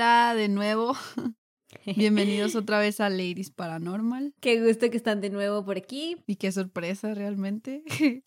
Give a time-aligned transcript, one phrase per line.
[0.00, 0.96] Hola de nuevo.
[1.84, 4.32] Bienvenidos otra vez a Ladies Paranormal.
[4.40, 6.16] Qué gusto que están de nuevo por aquí.
[6.26, 7.82] Y qué sorpresa realmente.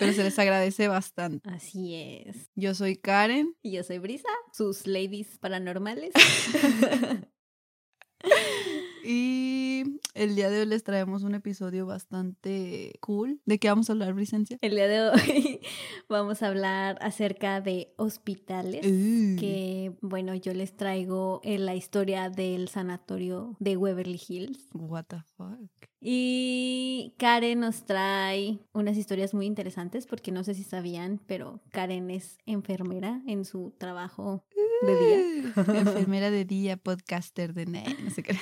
[0.00, 1.48] Pero se les agradece bastante.
[1.48, 2.50] Así es.
[2.56, 3.54] Yo soy Karen.
[3.62, 6.12] Y yo soy Brisa, sus ladies paranormales.
[9.04, 13.40] y el día de hoy les traemos un episodio bastante cool.
[13.44, 14.58] ¿De qué vamos a hablar, Bricencia?
[14.60, 15.60] El día de hoy
[16.08, 18.86] vamos a hablar acerca de hospitales.
[18.86, 19.36] Uh.
[19.38, 24.68] Que, bueno, yo les traigo eh, la historia del sanatorio de Waverly Hills.
[24.74, 25.70] What the fuck.
[26.02, 32.10] Y Karen nos trae unas historias muy interesantes porque no sé si sabían, pero Karen
[32.10, 34.42] es enfermera en su trabajo
[34.82, 35.52] de día.
[35.80, 38.34] Enfermera de día, podcaster de net, no sé qué.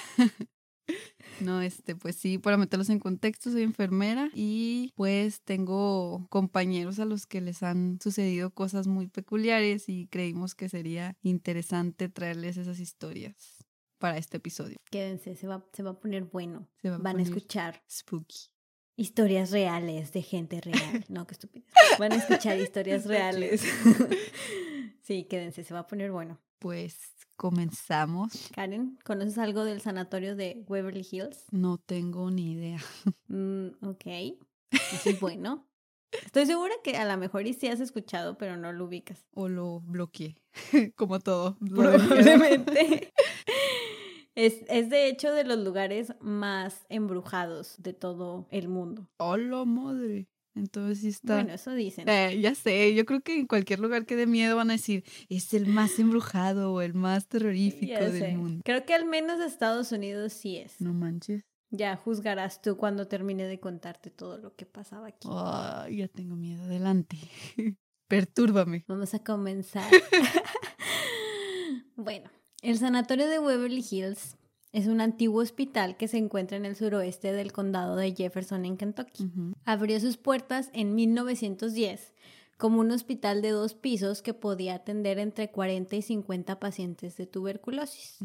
[1.40, 7.04] No, este, pues sí, para meterlos en contexto, soy enfermera y pues tengo compañeros a
[7.04, 12.80] los que les han sucedido cosas muy peculiares y creímos que sería interesante traerles esas
[12.80, 13.64] historias
[13.98, 14.76] para este episodio.
[14.90, 16.68] Quédense, se va, se va a poner bueno.
[16.80, 18.50] Se va a Van a escuchar Spooky.
[18.96, 21.04] historias reales de gente real.
[21.08, 21.68] No, qué estupidez.
[21.98, 23.62] Van a escuchar historias reales.
[25.02, 26.38] Sí, quédense, se va a poner bueno.
[26.58, 26.96] Pues
[27.36, 28.48] comenzamos.
[28.52, 31.44] Karen, ¿conoces algo del sanatorio de Waverly Hills?
[31.52, 32.78] No tengo ni idea.
[33.30, 34.06] Mm, ok,
[34.70, 35.68] eso es bueno.
[36.24, 39.26] Estoy segura que a lo mejor y sí has escuchado, pero no lo ubicas.
[39.34, 40.36] O lo bloqueé,
[40.96, 41.56] como todo.
[41.58, 43.12] Probablemente.
[44.34, 49.08] Es, es de hecho de los lugares más embrujados de todo el mundo.
[49.16, 50.28] ¡Hola madre!
[50.54, 51.36] Entonces sí está.
[51.36, 52.08] Bueno, eso dicen.
[52.08, 55.04] Eh, ya sé, yo creo que en cualquier lugar que dé miedo van a decir,
[55.28, 58.36] es el más embrujado o el más terrorífico Ya del sé.
[58.36, 58.62] mundo.
[58.64, 60.80] Creo que al menos de Estados Unidos sí es.
[60.80, 61.44] No manches.
[61.70, 65.28] Ya juzgarás tú cuando termine de contarte todo lo que pasaba aquí.
[65.30, 66.64] Ay, ya tengo miedo.
[66.64, 67.18] Adelante.
[68.08, 68.84] Pertúrbame.
[68.88, 69.88] Vamos a comenzar.
[71.96, 72.30] bueno,
[72.62, 74.36] el sanatorio de Waverly Hills
[74.72, 78.76] es un antiguo hospital que se encuentra en el suroeste del condado de Jefferson en
[78.76, 79.30] Kentucky.
[79.64, 82.14] Abrió sus puertas en 1910
[82.58, 87.26] como un hospital de dos pisos que podía atender entre 40 y 50 pacientes de
[87.26, 88.16] tuberculosis.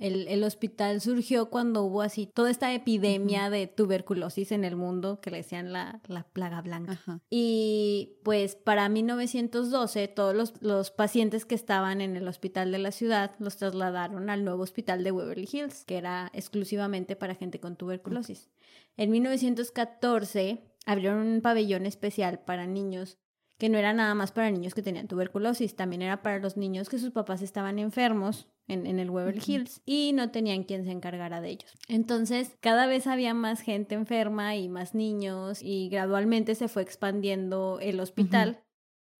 [0.00, 5.20] El, el hospital surgió cuando hubo así toda esta epidemia de tuberculosis en el mundo
[5.20, 6.92] que le decían la, la plaga blanca.
[6.92, 7.20] Ajá.
[7.30, 12.90] Y pues para 1912 todos los, los pacientes que estaban en el hospital de la
[12.90, 17.76] ciudad los trasladaron al nuevo hospital de Waverly Hills, que era exclusivamente para gente con
[17.76, 18.48] tuberculosis.
[18.96, 23.18] En 1914 abrieron un pabellón especial para niños
[23.60, 26.88] que no era nada más para niños que tenían tuberculosis, también era para los niños
[26.88, 29.30] que sus papás estaban enfermos en, en el Ujú.
[29.46, 31.70] Hills y no tenían quien se encargara de ellos.
[31.86, 37.78] Entonces, cada vez había más gente enferma y más niños y gradualmente se fue expandiendo
[37.82, 38.64] el hospital,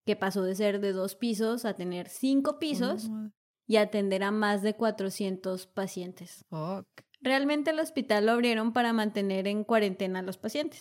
[0.07, 3.33] que pasó de ser de dos pisos a tener cinco pisos Hola, madre.
[3.67, 6.47] y atender a más de 400 pacientes.
[6.49, 6.87] Fuck.
[7.21, 10.81] Realmente el hospital lo abrieron para mantener en cuarentena a los pacientes.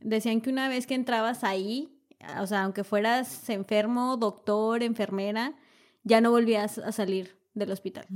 [0.00, 1.96] Decían que una vez que entrabas ahí,
[2.40, 5.54] o sea, aunque fueras enfermo, doctor, enfermera,
[6.02, 8.06] ya no volvías a salir del hospital.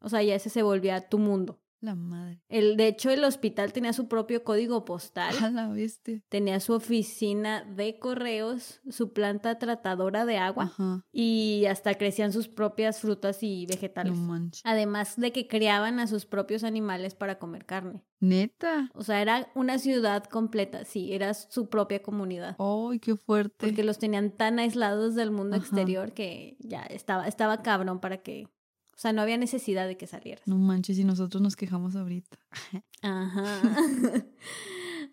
[0.00, 1.61] O sea, ya ese se volvía tu mundo.
[1.82, 2.40] La madre.
[2.48, 6.22] El, de hecho, el hospital tenía su propio código postal, A la bestia.
[6.28, 11.04] tenía su oficina de correos, su planta tratadora de agua Ajá.
[11.10, 14.16] y hasta crecían sus propias frutas y No vegetales.
[14.16, 14.62] manches.
[14.64, 18.04] Además de que criaban a sus propios animales para comer carne.
[18.20, 18.88] Neta.
[18.94, 22.54] O sea, era una ciudad completa, sí, era su propia comunidad.
[22.60, 23.56] Ay, qué fuerte.
[23.58, 25.64] Porque los tenían tan aislados del mundo Ajá.
[25.64, 28.46] exterior que ya estaba, estaba cabrón para que.
[28.94, 30.46] O sea, no había necesidad de que salieras.
[30.46, 32.38] No manches, y nosotros nos quejamos ahorita.
[33.02, 33.44] Ajá.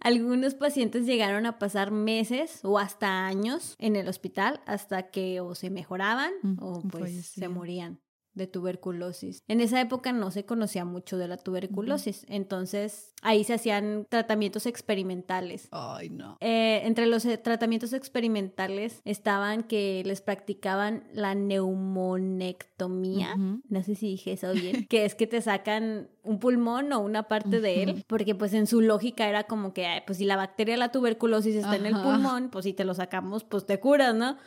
[0.02, 5.56] Algunos pacientes llegaron a pasar meses o hasta años en el hospital hasta que o
[5.56, 8.00] se mejoraban Mm, o pues se morían
[8.34, 9.44] de tuberculosis.
[9.48, 14.66] En esa época no se conocía mucho de la tuberculosis, entonces ahí se hacían tratamientos
[14.66, 15.68] experimentales.
[15.72, 16.38] Ay, no.
[16.40, 23.36] Eh, entre los eh, tratamientos experimentales estaban que les practicaban la neumonectomía.
[23.36, 24.86] No sé si dije eso bien.
[24.90, 28.06] que es que te sacan un pulmón o una parte de él.
[28.08, 31.56] Porque pues en su lógica era como que, pues si la bacteria de la tuberculosis
[31.56, 34.38] está en el pulmón, pues si te lo sacamos, pues te curas, ¿no?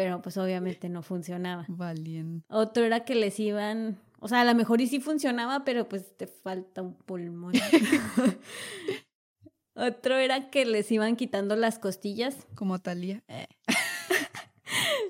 [0.00, 1.66] Pero pues obviamente no funcionaba.
[1.68, 2.46] Valiente.
[2.48, 4.00] Otro era que les iban...
[4.18, 7.52] O sea, a lo mejor y sí funcionaba, pero pues te falta un pulmón.
[9.74, 12.46] Otro era que les iban quitando las costillas.
[12.54, 13.22] Como Talía.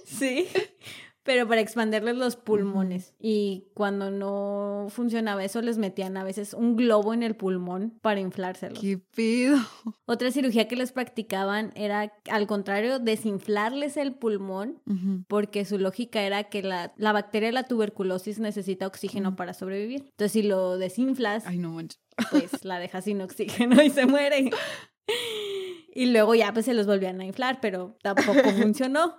[0.04, 0.48] Sí.
[1.30, 3.14] Pero para expanderles los pulmones.
[3.20, 8.18] Y cuando no funcionaba eso, les metían a veces un globo en el pulmón para
[8.18, 8.80] inflárselos.
[8.80, 9.56] ¿Qué pedo?
[10.06, 14.82] Otra cirugía que les practicaban era, al contrario, desinflarles el pulmón,
[15.28, 20.06] porque su lógica era que la, la bacteria de la tuberculosis necesita oxígeno para sobrevivir.
[20.06, 22.00] Entonces, si lo desinflas, Ay, no manches.
[22.32, 24.50] pues la deja sin oxígeno y se muere.
[25.92, 28.32] Y luego ya pues se los volvían a inflar, pero tampoco
[28.62, 29.16] funcionó.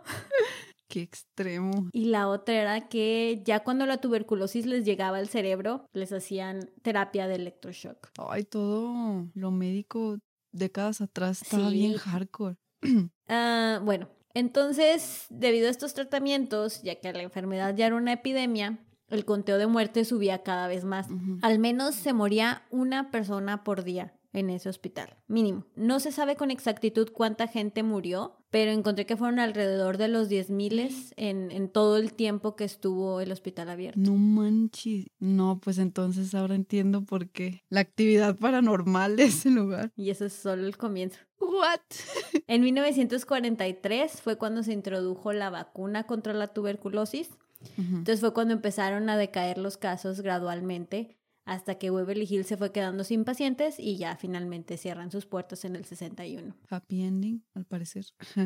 [0.92, 1.90] Qué extremo.
[1.94, 6.70] Y la otra era que ya cuando la tuberculosis les llegaba al cerebro, les hacían
[6.82, 8.10] terapia de electroshock.
[8.18, 10.18] Ay, todo lo médico
[10.52, 12.58] décadas atrás estaba bien hardcore.
[13.34, 18.86] Ah, bueno, entonces, debido a estos tratamientos, ya que la enfermedad ya era una epidemia,
[19.08, 21.08] el conteo de muertes subía cada vez más.
[21.42, 25.66] Al menos se moría una persona por día en ese hospital, mínimo.
[25.76, 30.30] No se sabe con exactitud cuánta gente murió, pero encontré que fueron alrededor de los
[30.30, 34.00] 10.000 en, en todo el tiempo que estuvo el hospital abierto.
[34.00, 35.08] No manches.
[35.20, 37.64] No, pues entonces ahora entiendo por qué.
[37.70, 39.92] La actividad paranormal de ese lugar.
[39.96, 41.20] Y eso es solo el comienzo.
[41.40, 41.80] What?
[42.48, 47.30] En 1943 fue cuando se introdujo la vacuna contra la tuberculosis.
[47.78, 52.72] Entonces fue cuando empezaron a decaer los casos gradualmente hasta que Beverly Hills se fue
[52.72, 56.56] quedando sin pacientes y ya finalmente cierran sus puertas en el 61.
[56.70, 58.06] Happy ending, al parecer.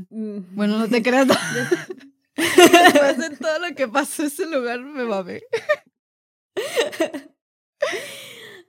[0.09, 0.55] Mm.
[0.55, 1.27] Bueno, no te creas.
[2.35, 5.43] Después de todo lo que pasó en ese lugar, me va a ver.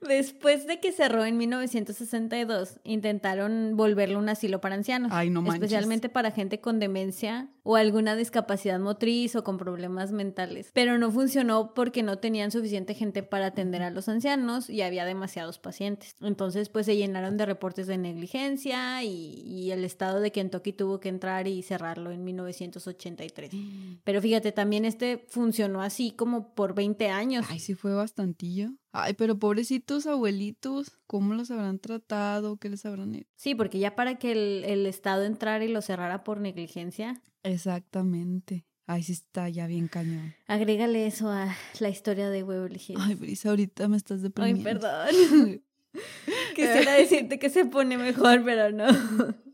[0.07, 5.11] Después de que cerró en 1962, intentaron volverlo un asilo para ancianos.
[5.13, 5.63] Ay, no manches.
[5.63, 10.71] especialmente para gente con demencia o alguna discapacidad motriz o con problemas mentales.
[10.73, 15.05] Pero no funcionó porque no tenían suficiente gente para atender a los ancianos y había
[15.05, 16.15] demasiados pacientes.
[16.21, 20.99] Entonces, pues se llenaron de reportes de negligencia y, y el estado de Kentucky tuvo
[20.99, 23.51] que entrar y cerrarlo en 1983.
[24.03, 27.45] Pero fíjate, también este funcionó así como por 20 años.
[27.49, 28.71] Ay, sí fue bastantillo.
[28.99, 32.57] Ay, pero pobrecitos abuelitos, ¿cómo los habrán tratado?
[32.57, 33.29] ¿Qué les habrán hecho?
[33.35, 38.65] Sí, porque ya para que el, el estado entrara y lo cerrara por negligencia, Exactamente.
[38.87, 40.33] Ay, sí está ya bien cañón.
[40.47, 43.01] agrégale eso a la historia de Beverly Hills.
[43.03, 44.63] Ay, Brisa, ahorita me estás Ay, deprimiendo.
[44.63, 45.61] perdón.
[46.55, 48.87] Quisiera decirte que se pone mejor, pero no.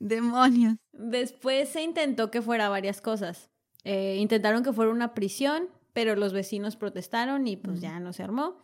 [0.00, 0.76] Demonios.
[0.92, 3.50] Después se intentó que fuera varias cosas.
[3.84, 8.22] Eh, intentaron que fuera una prisión, pero los vecinos protestaron y pues ya no se
[8.22, 8.56] armó.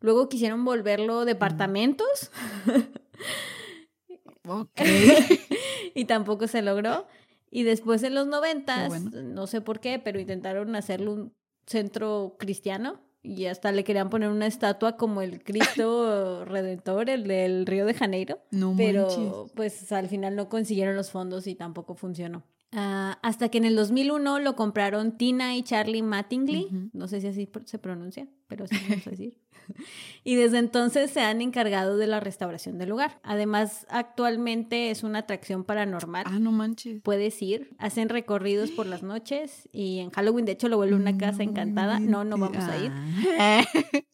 [0.00, 2.30] Luego quisieron volverlo departamentos
[5.94, 7.06] y tampoco se logró.
[7.50, 9.10] Y después en los noventas, bueno.
[9.22, 11.32] no sé por qué, pero intentaron hacerlo un
[11.66, 17.64] centro cristiano y hasta le querían poner una estatua como el Cristo Redentor, el del
[17.64, 18.40] Río de Janeiro.
[18.50, 19.52] No pero manches.
[19.54, 22.42] pues al final no consiguieron los fondos y tampoco funcionó.
[22.76, 27.28] Ah, hasta que en el 2001 lo compraron Tina y Charlie Mattingly, no sé si
[27.28, 29.38] así se pronuncia, pero sí vamos a decir.
[30.24, 33.20] y desde entonces se han encargado de la restauración del lugar.
[33.22, 36.24] Además, actualmente es una atracción paranormal.
[36.26, 37.00] Ah, no manches.
[37.02, 41.16] Puedes ir, hacen recorridos por las noches y en Halloween de hecho lo vuelve una
[41.16, 42.00] casa encantada.
[42.00, 42.92] No, no vamos a ir.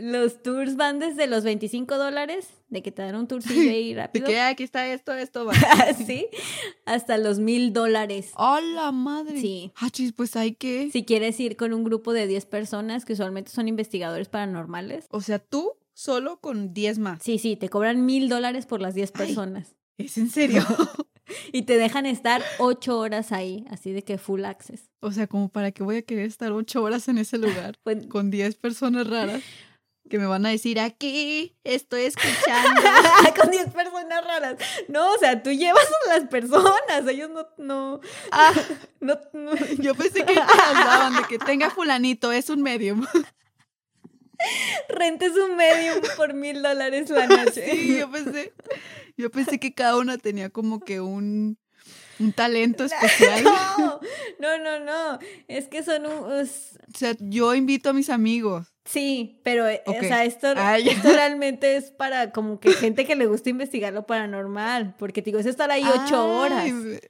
[0.00, 0.02] Ah.
[0.02, 4.00] Los tours van desde los 25 dólares, de que te dan un tourcillo ahí De
[4.02, 4.26] rápido.
[4.26, 5.52] que "Ah, aquí está esto, esto va.
[6.06, 6.26] sí,
[6.86, 8.30] hasta los mil dólares.
[8.36, 9.40] ¡Oh, la madre!
[9.40, 9.72] Sí.
[9.76, 10.90] Ah, chis, pues hay que.
[10.92, 15.06] Si quieres ir con un grupo de 10 personas, que usualmente son investigadores paranormales.
[15.10, 17.22] O sea, tú solo con 10 más.
[17.22, 19.26] Sí, sí, te cobran mil dólares por las 10 Ay.
[19.26, 19.76] personas.
[19.98, 20.64] ¿Es en serio?
[21.52, 24.90] Y te dejan estar 8 horas ahí, así de que full access.
[24.98, 28.04] o sea, como para que voy a querer estar 8 horas en ese lugar Pues,
[28.08, 29.40] con 10 personas raras
[30.10, 32.82] que me van a decir aquí estoy escuchando.
[33.40, 34.56] con 10 personas raras.
[34.88, 38.00] No, o sea, tú llevas a las personas, ellos no, no,
[38.32, 38.52] ah,
[39.00, 43.06] no, no- yo pensé que daban de que tenga fulanito, es un medium.
[44.88, 47.70] rentes un medium por mil dólares la noche.
[47.70, 48.52] Sí, yo pensé,
[49.16, 51.58] yo pensé que cada una tenía como que un,
[52.18, 53.44] un talento especial.
[53.44, 54.00] No,
[54.40, 55.18] no, no, no.
[55.46, 56.12] Es que son un.
[56.42, 56.46] O
[56.98, 58.69] sea, yo invito a mis amigos.
[58.84, 63.14] Sí, pero, eh, o sea, esto, Ah, esto realmente es para como que gente que
[63.14, 64.94] le gusta investigar lo paranormal.
[64.98, 66.70] Porque, digo, es estar ahí ocho horas.
[66.72, 67.00] Me,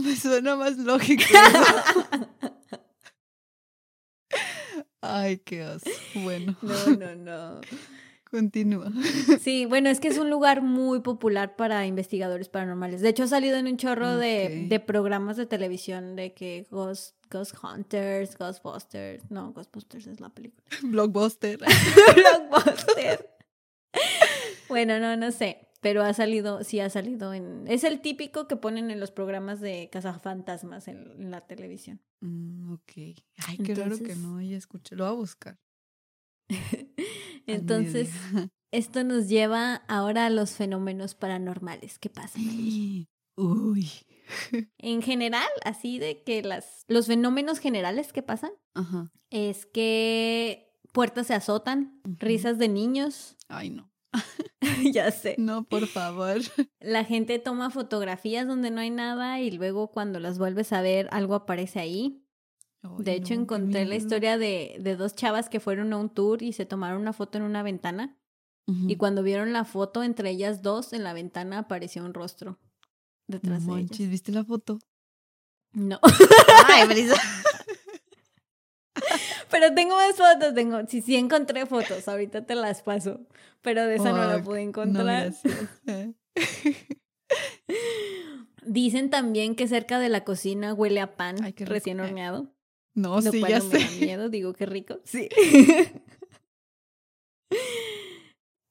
[0.00, 1.22] me suena más lógico.
[5.00, 5.90] Ay, qué oso.
[6.14, 7.60] Bueno, No, no, no.
[8.30, 8.90] Continúa.
[9.40, 13.00] Sí, bueno, es que es un lugar muy popular para investigadores paranormales.
[13.00, 17.16] De hecho, ha salido en un chorro de, de programas de televisión de que Ghost,
[17.30, 19.30] Ghost Hunters, Ghostbusters.
[19.30, 20.62] No, Ghostbusters es la película.
[20.82, 21.58] Blockbuster.
[22.14, 23.30] Blockbuster.
[24.68, 25.68] bueno, no, no sé.
[25.80, 27.64] pero ha salido, sí ha salido en...
[27.66, 32.00] Es el típico que ponen en los programas de cazafantasmas en, en la televisión.
[32.20, 32.92] Mm, ok.
[33.48, 34.98] Ay, qué raro que no haya escuchado.
[34.98, 35.58] Lo voy a buscar.
[37.46, 38.10] Entonces,
[38.70, 42.42] esto nos lleva ahora a los fenómenos paranormales que pasan.
[43.36, 43.88] Uy.
[44.78, 49.10] En general, así de que las, los fenómenos generales que pasan Ajá.
[49.30, 53.90] es que puertas se azotan, risas de niños, Ay, no.
[54.92, 55.34] ya sé.
[55.38, 56.38] No, por favor.
[56.78, 61.08] La gente toma fotografías donde no hay nada y luego cuando las vuelves a ver
[61.10, 62.24] algo aparece ahí.
[62.82, 66.42] De hecho, no, encontré la historia de, de dos chavas que fueron a un tour
[66.42, 68.16] y se tomaron una foto en una ventana.
[68.86, 72.60] Y cuando vieron la foto entre ellas dos, en la ventana apareció un rostro
[73.26, 74.10] No detrás de manches, ellas.
[74.12, 74.78] ¿viste la foto?
[75.72, 75.98] No.
[76.68, 77.16] Ay, Melissa.
[79.50, 83.18] Pero tengo más fotos, tengo, sí, sí encontré fotos, ahorita te las paso,
[83.62, 85.34] pero de esa no la pude encontrar.
[88.64, 92.54] Dicen también que cerca de la cocina huele a pan Ay, recién horneado.
[93.00, 94.00] No, lo sí, cual ya no me da sé.
[94.04, 94.98] miedo, digo qué rico.
[95.04, 95.28] Sí.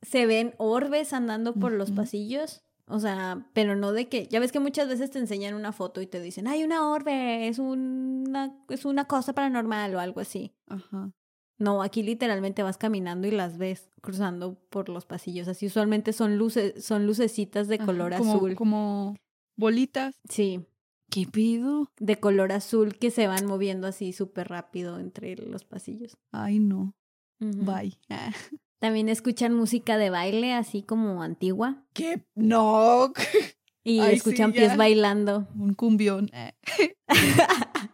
[0.01, 2.63] Se ven orbes andando por los pasillos.
[2.87, 4.27] O sea, pero no de que.
[4.27, 7.47] Ya ves que muchas veces te enseñan una foto y te dicen, hay una orbe,
[7.47, 10.53] es una, es una cosa paranormal o algo así.
[10.67, 11.11] Ajá.
[11.59, 15.47] No, aquí literalmente vas caminando y las ves cruzando por los pasillos.
[15.47, 18.55] Así usualmente son luces, son lucecitas de Ajá, color como, azul.
[18.55, 19.15] Como
[19.57, 20.15] bolitas.
[20.29, 20.65] Sí,
[21.09, 21.91] ¿Qué pido?
[21.99, 26.17] de color azul que se van moviendo así súper rápido entre los pasillos.
[26.31, 26.95] Ay, no.
[27.39, 27.97] Bye.
[28.09, 28.31] Ah.
[28.79, 31.83] También escuchan música de baile, así como antigua.
[31.93, 32.25] ¿Qué?
[32.35, 33.13] No.
[33.81, 35.47] Y Ay, escuchan pies bailando.
[35.55, 36.29] Un cumbión.
[36.33, 36.53] Ah.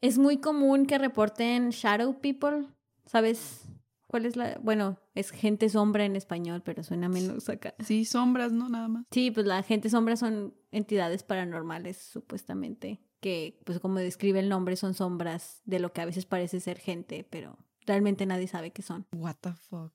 [0.00, 2.66] Es muy común que reporten shadow people.
[3.06, 3.67] ¿Sabes
[4.08, 4.58] cuál es la...?
[4.60, 7.74] Bueno, es gente sombra en español, pero suena menos acá.
[7.78, 8.68] Sí, sombras, ¿no?
[8.68, 9.04] Nada más.
[9.12, 13.00] Sí, pues la gente sombra son entidades paranormales, supuestamente.
[13.20, 16.78] Que, pues como describe el nombre, son sombras de lo que a veces parece ser
[16.78, 19.06] gente, pero realmente nadie sabe qué son.
[19.12, 19.92] What the fuck.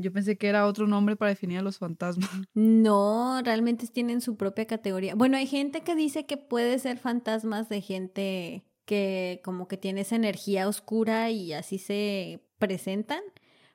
[0.00, 2.30] Yo pensé que era otro nombre para definir a los fantasmas.
[2.54, 5.14] No, realmente tienen su propia categoría.
[5.14, 10.00] Bueno, hay gente que dice que puede ser fantasmas de gente que como que tiene
[10.00, 13.22] esa energía oscura y así se presentan,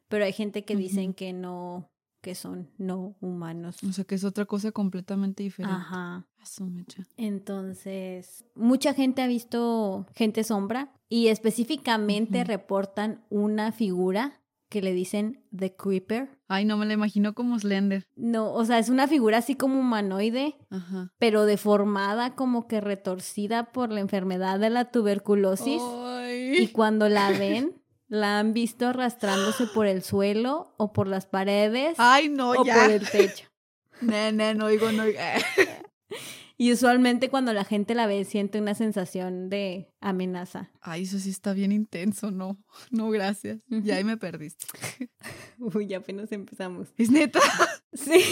[0.07, 1.89] pero hay gente que dicen que no,
[2.21, 3.83] que son no humanos.
[3.83, 5.75] O sea, que es otra cosa completamente diferente.
[5.75, 6.25] Ajá.
[7.17, 15.43] Entonces, mucha gente ha visto gente sombra y específicamente reportan una figura que le dicen
[15.55, 16.37] The Creeper.
[16.47, 18.07] Ay, no me la imagino como Slender.
[18.15, 21.13] No, o sea, es una figura así como humanoide, Ajá.
[21.17, 25.81] pero deformada, como que retorcida por la enfermedad de la tuberculosis.
[25.81, 26.67] Y Ay.
[26.73, 27.74] cuando la ven,
[28.07, 32.75] la han visto arrastrándose por el suelo o por las paredes Ay, no, o ya.
[32.81, 33.45] por el techo.
[34.01, 35.19] No, no, no oigo, no oigo.
[36.57, 40.71] Y usualmente cuando la gente la ve siente una sensación de amenaza.
[40.79, 42.57] Ay, eso sí está bien intenso, no.
[42.91, 43.59] No, gracias.
[43.67, 44.65] Ya ahí me perdiste.
[45.59, 46.93] Uy, apenas empezamos.
[46.97, 47.39] Es neta.
[47.93, 48.23] Sí.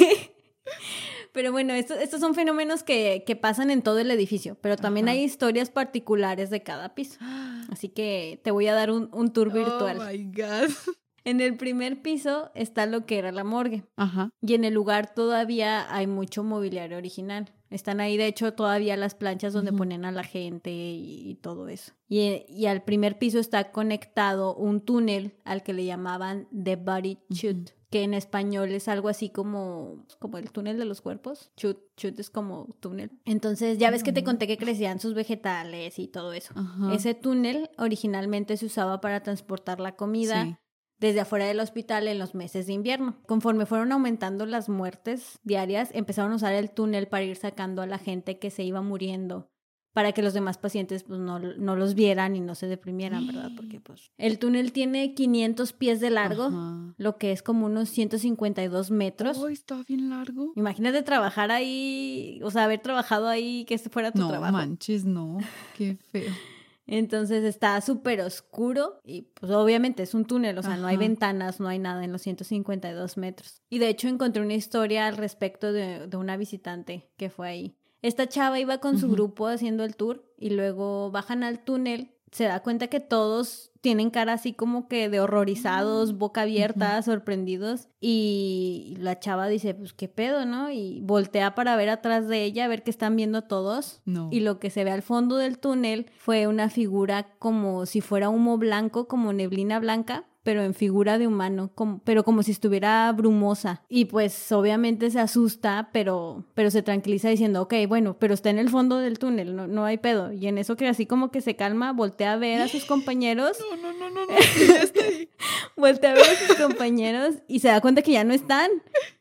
[1.33, 5.07] Pero bueno, esto- estos son fenómenos que, que pasan en todo el edificio, pero también
[5.09, 5.17] Ajá.
[5.17, 7.17] hay historias particulares de cada piso.
[7.71, 9.97] Así que te voy a dar un, un tour virtual.
[9.99, 10.69] Oh my God.
[11.25, 14.29] En el primer piso está lo que era la morgue Ajá.
[14.41, 17.51] y en el lugar todavía hay mucho mobiliario original.
[17.69, 21.67] Están ahí, de hecho, todavía las planchas donde ponen a la gente y, y todo
[21.69, 21.93] eso.
[22.07, 27.17] Y, y al primer piso está conectado un túnel al que le llamaban The Body
[27.33, 31.49] Chute, que en español es algo así como, como el túnel de los cuerpos.
[31.57, 33.09] Chute, chute es como túnel.
[33.25, 36.53] Entonces, ya ves que te conté que crecían sus vegetales y todo eso.
[36.91, 40.55] Ese túnel originalmente se usaba para transportar la comida Sí.
[40.99, 43.17] Desde afuera del hospital en los meses de invierno.
[43.27, 47.87] Conforme fueron aumentando las muertes diarias, empezaron a usar el túnel para ir sacando a
[47.87, 49.49] la gente que se iba muriendo
[49.91, 53.51] para que los demás pacientes pues no, no los vieran y no se deprimieran, ¿verdad?
[53.55, 56.95] Porque pues el túnel tiene 500 pies de largo, Ajá.
[56.97, 59.39] lo que es como unos 152 metros.
[59.45, 60.51] Ay, está bien largo.
[60.55, 64.53] Imagínate trabajar ahí, o sea, haber trabajado ahí, que este fuera tu No trabajo.
[64.53, 65.37] manches, no.
[65.77, 66.31] Qué feo.
[66.85, 71.59] Entonces está súper oscuro y pues obviamente es un túnel, o sea, no hay ventanas,
[71.59, 73.61] no hay nada en los 152 metros.
[73.69, 77.77] Y de hecho encontré una historia al respecto de, de una visitante que fue ahí.
[78.01, 82.43] Esta chava iba con su grupo haciendo el tour y luego bajan al túnel, se
[82.43, 88.95] da cuenta que todos tienen cara así como que de horrorizados, boca abierta, sorprendidos y
[88.97, 90.71] la chava dice, pues qué pedo, ¿no?
[90.71, 94.01] Y voltea para ver atrás de ella, a ver qué están viendo todos.
[94.05, 94.29] No.
[94.31, 98.29] Y lo que se ve al fondo del túnel fue una figura como si fuera
[98.29, 103.11] humo blanco, como neblina blanca, pero en figura de humano, como, pero como si estuviera
[103.11, 103.81] brumosa.
[103.89, 108.59] Y pues obviamente se asusta, pero, pero se tranquiliza diciendo, ok, bueno, pero está en
[108.59, 110.31] el fondo del túnel, no, no hay pedo.
[110.31, 113.57] Y en eso que así como que se calma, voltea a ver a sus compañeros.
[113.71, 114.33] No, no, no, no, no.
[114.33, 115.27] ya
[115.75, 118.69] voltea a ver a sus compañeros y se da cuenta que ya no están.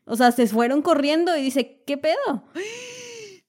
[0.05, 2.43] O sea, se fueron corriendo y dice, ¿qué pedo?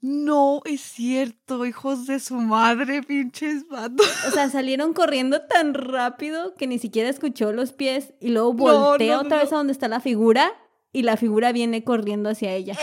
[0.07, 4.07] No, es cierto, hijos de su madre, pinches vatos.
[4.29, 9.17] O sea, salieron corriendo tan rápido que ni siquiera escuchó los pies y luego voltea
[9.17, 10.53] no, no, otra vez a donde está la figura
[10.95, 12.79] y la figura viene corriendo hacia ella.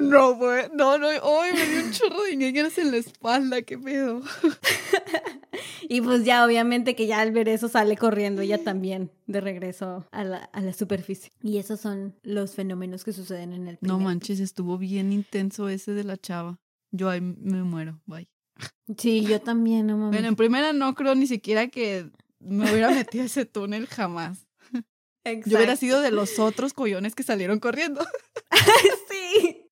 [0.00, 0.64] No, güey.
[0.74, 1.08] No, no.
[1.08, 3.62] Ay, me dio un chorro de ñañaras en la espalda.
[3.62, 4.22] ¿Qué pedo?
[5.88, 10.06] Y pues ya obviamente que ya al ver eso sale corriendo ella también de regreso
[10.12, 11.32] a la, a la superficie.
[11.42, 15.68] Y esos son los fenómenos que suceden en el No primer manches, estuvo bien intenso
[15.68, 16.60] ese de la chava.
[16.92, 18.00] Yo ahí me muero.
[18.06, 18.30] Bye.
[18.96, 20.12] Sí, yo también, no mames.
[20.12, 24.46] Bueno, en primera no creo ni siquiera que me hubiera metido a ese túnel jamás.
[25.24, 28.04] Yo hubiera sido de los otros collones que salieron corriendo.
[29.10, 29.68] sí.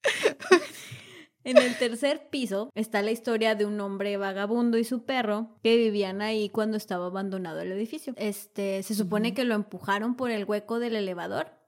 [1.45, 5.77] En el tercer piso está la historia de un hombre vagabundo y su perro que
[5.77, 8.13] vivían ahí cuando estaba abandonado el edificio.
[8.17, 11.59] Este, se supone que lo empujaron por el hueco del elevador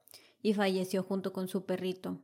[0.43, 2.21] y falleció junto con su perrito.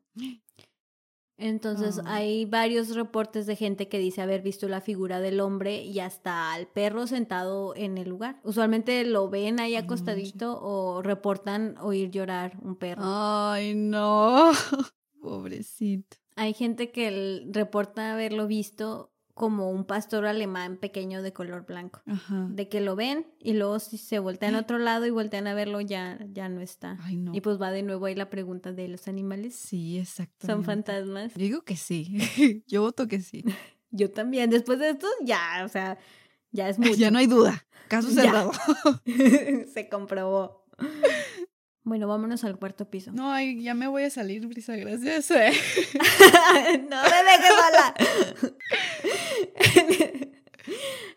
[1.39, 2.15] Entonces Ah.
[2.15, 6.51] hay varios reportes de gente que dice haber visto la figura del hombre y hasta
[6.53, 8.39] al perro sentado en el lugar.
[8.43, 10.01] Usualmente lo ven ahí Ay, no manches.
[10.01, 13.01] acostadito o reportan oír llorar un perro.
[13.05, 14.51] Ay, no.
[15.21, 16.17] Pobrecito.
[16.35, 22.01] Hay gente que reporta haberlo visto como un pastor alemán pequeño de color blanco.
[22.07, 22.47] Ajá.
[22.49, 25.53] De que lo ven y luego si se voltean a otro lado y voltean a
[25.53, 26.97] verlo ya, ya no está.
[27.03, 27.35] Ay, no.
[27.35, 29.55] Y pues va de nuevo ahí la pregunta de los animales.
[29.55, 30.47] Sí, exacto.
[30.47, 31.35] ¿Son fantasmas?
[31.35, 32.63] Yo digo que sí.
[32.67, 33.45] Yo voto que sí.
[33.91, 34.49] Yo también.
[34.49, 35.99] Después de esto, ya, o sea,
[36.51, 36.95] ya es mucho.
[36.95, 37.63] Ya no hay duda.
[37.87, 38.51] Caso cerrado.
[39.05, 40.65] se comprobó.
[41.87, 43.13] Bueno, vámonos al cuarto piso.
[43.13, 45.31] No, ay, ya me voy a salir, Brisa, gracias.
[45.31, 45.53] eh.
[46.89, 47.95] no me dejes sola.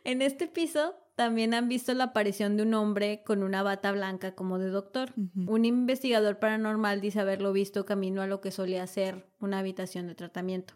[0.05, 4.37] en este piso también han visto la aparición de un hombre con una bata blanca
[4.37, 5.13] como de doctor.
[5.49, 10.15] Un investigador paranormal dice haberlo visto camino a lo que solía ser una habitación de
[10.15, 10.75] tratamiento.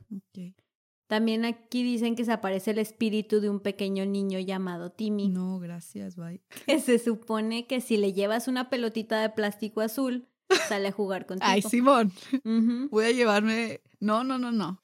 [1.07, 5.59] También aquí dicen que se aparece el espíritu de un pequeño niño llamado Timmy, No,
[5.59, 6.41] gracias, bye.
[6.67, 10.27] que se supone que si le llevas una pelotita de plástico azul,
[10.69, 11.51] sale a jugar contigo.
[11.51, 12.13] Ay, Simón,
[12.91, 13.81] voy a llevarme.
[14.01, 14.81] No, no, no, no.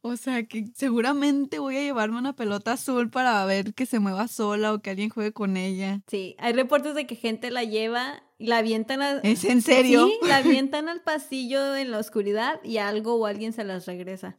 [0.00, 4.26] O sea, que seguramente voy a llevarme una pelota azul para ver que se mueva
[4.28, 6.00] sola o que alguien juegue con ella.
[6.08, 9.12] Sí, hay reportes de que gente la lleva y la avientan a...
[9.18, 10.08] ¿Es en serio?
[10.08, 14.34] Sí, la avientan al pasillo en la oscuridad y algo o alguien se las regresa.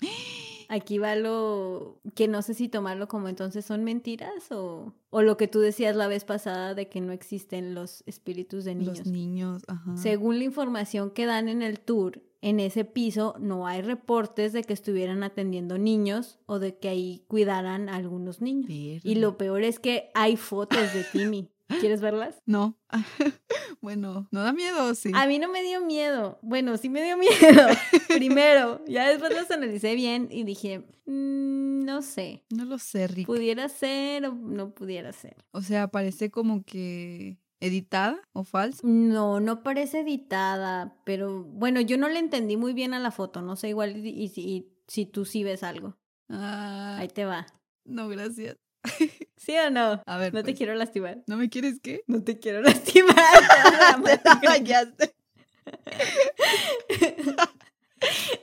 [0.73, 5.37] Aquí va lo que no sé si tomarlo como entonces son mentiras o, o lo
[5.37, 8.97] que tú decías la vez pasada de que no existen los espíritus de niños.
[8.97, 9.95] Los niños, ajá.
[9.97, 14.63] Según la información que dan en el tour, en ese piso no hay reportes de
[14.63, 18.69] que estuvieran atendiendo niños o de que ahí cuidaran a algunos niños.
[18.69, 21.52] Y lo peor es que hay fotos de Timmy.
[21.79, 22.41] ¿Quieres verlas?
[22.45, 22.77] No.
[23.81, 24.93] bueno, ¿no da miedo?
[24.95, 25.11] Sí.
[25.15, 26.39] A mí no me dio miedo.
[26.41, 27.67] Bueno, sí me dio miedo.
[28.07, 28.83] Primero.
[28.87, 32.43] Ya después las analicé bien y dije, "Mm, no sé.
[32.49, 33.25] No lo sé, Rick.
[33.25, 35.35] Pudiera ser o no pudiera ser.
[35.51, 38.81] O sea, parece como que editada o falsa.
[38.85, 43.41] No, no parece editada, pero bueno, yo no le entendí muy bien a la foto.
[43.41, 45.95] No sé igual y, y si- y si tú sí ves algo.
[46.29, 47.45] Ah, Ahí te va.
[47.85, 48.55] no, gracias.
[49.37, 50.01] ¿Sí o no?
[50.05, 50.57] A ver, No te pues.
[50.57, 51.23] quiero lastimar.
[51.27, 52.03] ¿No me quieres qué?
[52.07, 53.15] No te quiero lastimar.
[54.63, 54.93] ya.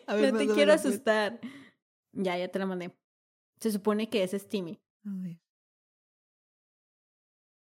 [0.07, 0.87] A ver, no te quiero pues.
[0.87, 1.41] asustar.
[2.13, 2.95] Ya, ya te la mandé.
[3.61, 4.81] Se supone que ese es Timmy.
[5.05, 5.39] A ver.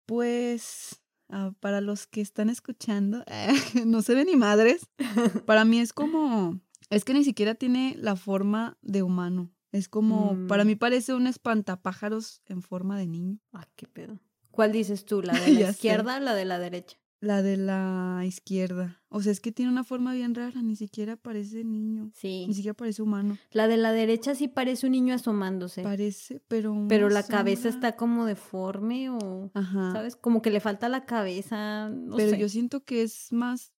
[0.06, 3.24] Pues, ah, para los que están escuchando,
[3.86, 4.86] no se ve ni madres.
[5.46, 9.50] Para mí es como, es que ni siquiera tiene la forma de humano.
[9.72, 10.66] Es como, para Mm.
[10.68, 13.38] mí parece un espantapájaros en forma de niño.
[13.52, 14.18] Ay, qué pedo.
[14.50, 15.22] ¿Cuál dices tú?
[15.22, 15.70] ¿La de la sé.
[15.72, 16.96] izquierda o la de la derecha?
[17.20, 19.02] La de la izquierda.
[19.08, 22.12] O sea, es que tiene una forma bien rara, ni siquiera parece niño.
[22.14, 22.44] Sí.
[22.46, 23.36] Ni siquiera parece humano.
[23.50, 25.82] La de la derecha sí parece un niño asomándose.
[25.82, 26.86] Parece, pero.
[26.88, 29.92] pero la cabeza está como deforme o, Ajá.
[29.92, 30.14] ¿sabes?
[30.14, 31.88] Como que le falta la cabeza.
[31.88, 32.38] No pero sé.
[32.38, 33.72] yo siento que es más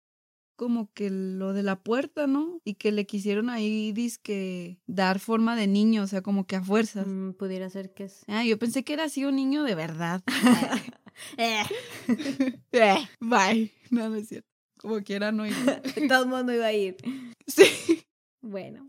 [0.59, 2.59] como que lo de la puerta, ¿no?
[2.65, 6.61] Y que le quisieron ahí que dar forma de niño, o sea, como que a
[6.61, 7.07] fuerzas.
[7.07, 8.25] Mm, pudiera ser que es.
[8.27, 10.21] Ah, yo pensé que era así un niño de verdad.
[11.37, 11.63] Eh,
[12.71, 13.73] Eh, Bye.
[13.89, 14.47] No, no es cierto.
[14.77, 15.81] Como quiera, no iba.
[16.07, 16.97] todo el mundo iba a ir.
[17.47, 18.03] Sí.
[18.41, 18.85] Bueno.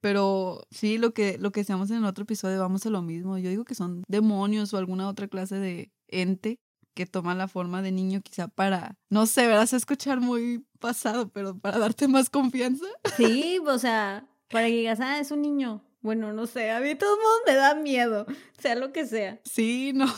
[0.00, 3.38] Pero sí, lo que, lo que decíamos en el otro episodio, vamos a lo mismo.
[3.38, 6.58] Yo digo que son demonios o alguna otra clase de ente
[6.98, 11.56] que toma la forma de niño quizá para, no sé, verás escuchar muy pasado, pero
[11.56, 12.86] para darte más confianza.
[13.16, 15.84] Sí, o sea, para que digas, ah, es un niño.
[16.00, 18.26] Bueno, no sé, a mí todo el mundo me da miedo,
[18.58, 19.40] sea lo que sea.
[19.44, 20.12] Sí, no.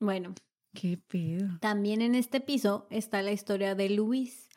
[0.00, 0.34] Bueno.
[0.74, 1.60] Qué pedo.
[1.60, 4.48] También en este piso está la historia de Luis,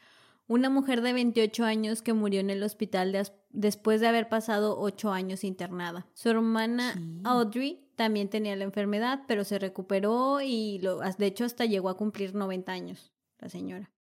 [0.48, 3.16] una mujer de 28 años que murió en el hospital
[3.52, 6.08] después de haber pasado 8 años internada.
[6.16, 11.66] Su hermana Audrey también tenía la enfermedad, pero se recuperó y lo, de hecho hasta
[11.66, 13.92] llegó a cumplir 90 años, la señora.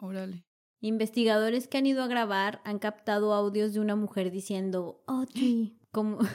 [0.00, 0.44] Órale.
[0.80, 6.18] Investigadores que han ido a grabar han captado audios de una mujer diciendo, Audrey, como...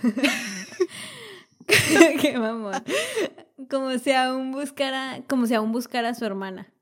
[2.21, 2.83] Qué mamón.
[3.69, 6.73] Como si aún buscara, como si aún buscara a su hermana.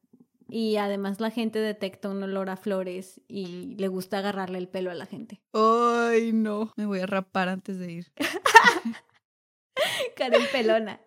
[0.50, 4.91] Y además la gente detecta un olor a flores y le gusta agarrarle el pelo
[4.91, 5.41] a la gente.
[5.52, 6.71] Ay, no.
[6.78, 8.13] Me voy a rapar antes de ir.
[10.18, 11.00] Karen pelona.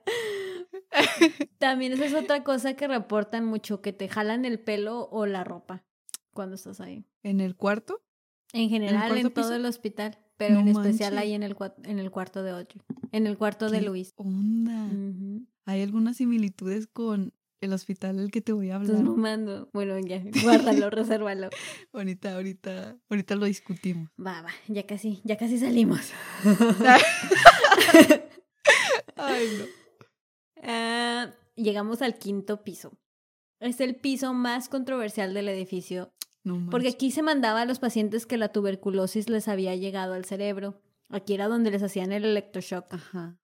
[1.58, 5.44] También esa es otra cosa que reportan mucho, que te jalan el pelo o la
[5.44, 5.84] ropa
[6.32, 7.04] cuando estás ahí.
[7.22, 8.00] ¿En el cuarto?
[8.52, 12.42] En general, en, todo el hospital, pero en especial ahí en el, en el cuarto
[12.42, 12.80] de Audrey,
[13.12, 14.12] en el cuarto de Luis.
[14.16, 14.88] onda?
[15.66, 18.96] Hay algunas similitudes con el hospital del que te voy a hablar.
[18.96, 19.68] Estás mando.
[19.72, 21.50] Bueno, ya, guárdalo, resérvalo.
[21.92, 24.08] Ahorita, ahorita, ahorita lo discutimos.
[24.18, 26.10] Va, va, ya casi, ya casi salimos.
[29.26, 29.64] Ay, no.
[30.62, 32.92] Ah, llegamos al quinto piso.
[33.60, 36.12] Es el piso más controversial del edificio.
[36.70, 40.80] porque aquí se mandaba a los pacientes que la tuberculosis les había llegado al cerebro.
[41.08, 42.92] Aquí era donde les hacían el electroshock.
[42.94, 43.36] Ajá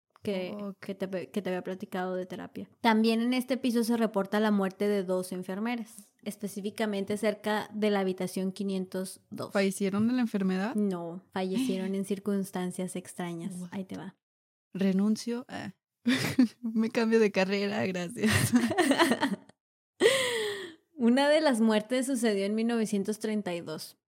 [0.81, 2.69] que, te, que te había platicado de terapia.
[2.81, 8.01] También en este piso se reporta la muerte de dos enfermeras, específicamente cerca de la
[8.01, 9.53] habitación 502.
[9.53, 10.75] ¿Fallecieron de la enfermedad?
[10.75, 13.53] No, fallecieron en circunstancias extrañas.
[13.71, 14.17] Ahí te va.
[14.79, 15.45] Renuncio.
[15.49, 15.73] Ah.
[16.63, 18.31] Me cambio de carrera, gracias.
[20.95, 23.99] Una de las muertes sucedió en 1932.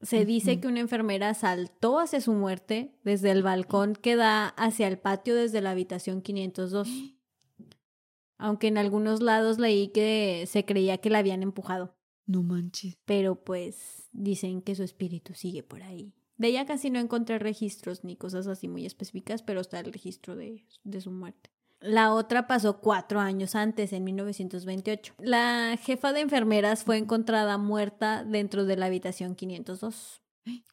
[0.00, 4.86] Se dice que una enfermera saltó hacia su muerte desde el balcón que da hacia
[4.86, 6.88] el patio desde la habitación 502.
[8.38, 11.96] Aunque en algunos lados leí que se creía que la habían empujado.
[12.26, 12.96] No manches.
[13.04, 16.14] Pero pues dicen que su espíritu sigue por ahí.
[16.38, 20.36] De ella casi no encontré registros ni cosas así muy específicas, pero está el registro
[20.36, 21.50] de, de su muerte.
[21.80, 25.14] La otra pasó cuatro años antes, en 1928.
[25.18, 30.22] La jefa de enfermeras fue encontrada muerta dentro de la habitación 502.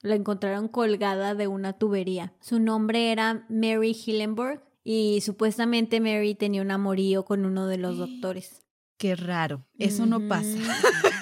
[0.02, 2.34] La encontraron colgada de una tubería.
[2.40, 7.98] Su nombre era Mary Hillenburg y supuestamente Mary tenía un amorío con uno de los
[8.00, 8.62] doctores.
[8.98, 10.58] Qué raro, eso no pasa.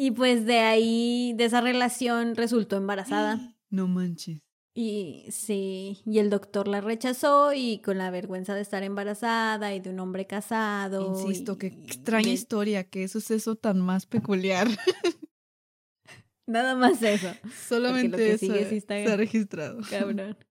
[0.00, 3.54] y pues de ahí, de esa relación, resultó embarazada.
[3.70, 4.40] No manches.
[4.72, 9.80] Y sí, y el doctor la rechazó y con la vergüenza de estar embarazada y
[9.80, 11.06] de un hombre casado.
[11.06, 14.68] Insisto, qué extraña historia, qué suceso tan más peculiar.
[16.46, 17.28] Nada más eso.
[17.68, 18.94] Solamente eso sigue está...
[18.94, 19.80] se ha registrado.
[19.90, 20.36] Cabrón.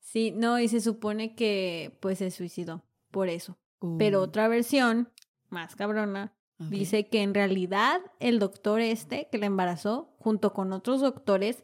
[0.00, 3.56] Sí, no, y se supone que pues se suicidó por eso.
[3.98, 4.24] Pero uh.
[4.24, 5.10] otra versión,
[5.48, 11.00] más cabrona, dice que en realidad el doctor este que la embarazó, junto con otros
[11.00, 11.62] doctores,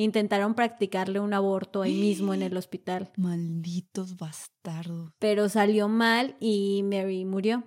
[0.00, 3.10] Intentaron practicarle un aborto ahí mismo en el hospital.
[3.16, 5.10] Malditos bastardos.
[5.18, 7.64] Pero salió mal y Mary murió.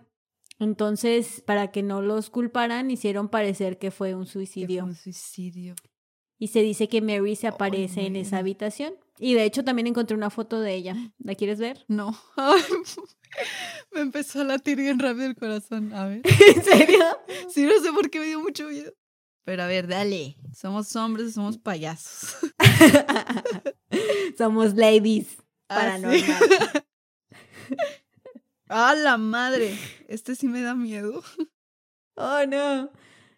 [0.58, 4.86] Entonces, para que no los culparan, hicieron parecer que fue un suicidio.
[4.86, 5.76] un suicidio.
[6.38, 8.94] Y se dice que Mary se aparece en esa habitación.
[9.20, 10.96] Y de hecho también encontré una foto de ella.
[11.20, 11.84] ¿La quieres ver?
[11.90, 12.18] No.
[13.92, 15.94] me empezó a latir bien rápido el corazón.
[15.94, 16.22] A ver.
[16.56, 17.04] ¿En serio?
[17.50, 18.94] Sí, no sé por qué me dio mucho miedo.
[19.44, 20.38] Pero a ver, dale.
[20.54, 22.38] Somos hombres, somos payasos.
[24.38, 25.38] somos ladies.
[25.68, 26.84] Ah, paranormal.
[28.70, 29.78] ¡Ah, la madre!
[30.08, 31.24] Este sí me da miedo.
[32.16, 32.92] Oh, no.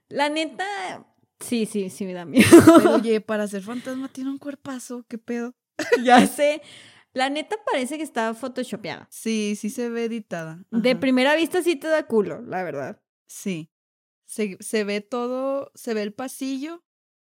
[0.10, 1.06] La neta.
[1.40, 2.48] Sí, sí, sí me da miedo.
[2.96, 5.06] oye, para ser fantasma tiene un cuerpazo.
[5.08, 5.56] ¿Qué pedo?
[6.04, 6.62] ya sé.
[7.14, 9.08] La neta parece que está photoshopeada.
[9.12, 10.64] Sí, sí se ve editada.
[10.72, 13.02] De primera vista sí te da culo, la verdad.
[13.28, 13.70] Sí
[14.34, 16.84] se, ve todo, se ve el pasillo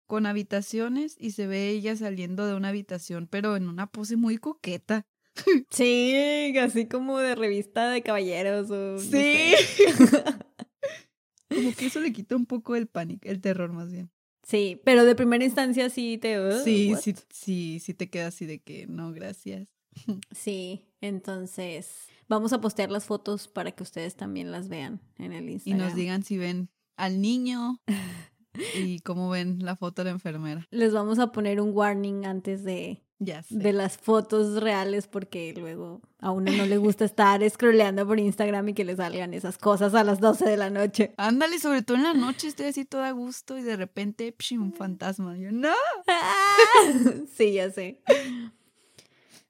[0.06, 4.38] con habitaciones y se ve ella saliendo de una habitación, pero en una pose muy
[4.38, 5.06] coqueta.
[5.70, 8.98] Sí, así como de revista de caballeros o...
[8.98, 9.54] Sí.
[11.48, 14.10] como que eso le quita un poco el pánico, el terror más bien.
[14.50, 16.62] Sí, pero de primera instancia sí te...
[16.64, 19.68] sí, sí, sí, sí te queda así de que no, gracias.
[20.32, 25.48] Sí, entonces vamos a postear las fotos para que ustedes también las vean en el
[25.50, 25.80] Instagram.
[25.80, 27.80] Y nos digan si ven al niño
[28.74, 30.66] Y como ven la foto de la enfermera.
[30.70, 33.54] Les vamos a poner un warning antes de, Ya sé.
[33.54, 38.70] de las fotos reales porque luego a uno no le gusta estar scrolleando por Instagram
[38.70, 41.12] y que le salgan esas cosas a las 12 de la noche.
[41.18, 44.54] Ándale, sobre todo en la noche estoy así toda a gusto y de repente, psh,
[44.58, 45.36] un fantasma.
[45.36, 45.68] Yo, no.
[47.36, 48.00] sí, ya sé.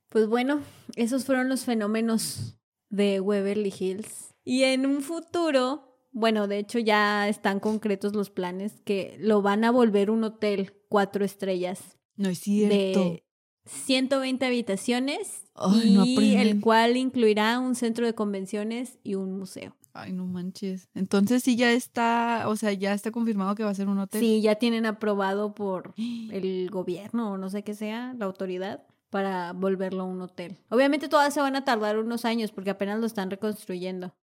[0.08, 0.60] Pues bueno,
[0.96, 4.34] esos fueron los fenómenos de Waverly Hills.
[4.44, 9.62] Y en un futuro, bueno, de hecho ya están concretos los planes que lo van
[9.64, 12.74] a volver un hotel cuatro estrellas No es cierto.
[12.74, 13.24] de
[13.70, 19.76] 120 habitaciones Ay, no y el cual incluirá un centro de convenciones y un museo.
[19.92, 20.88] Ay, no manches.
[20.94, 24.20] Entonces sí ya está, o sea, ya está confirmado que va a ser un hotel.
[24.20, 25.94] Sí, ya tienen aprobado por
[26.30, 30.56] el gobierno o no sé qué sea, la autoridad, para volverlo un hotel.
[30.68, 34.14] Obviamente todas se van a tardar unos años porque apenas lo están reconstruyendo.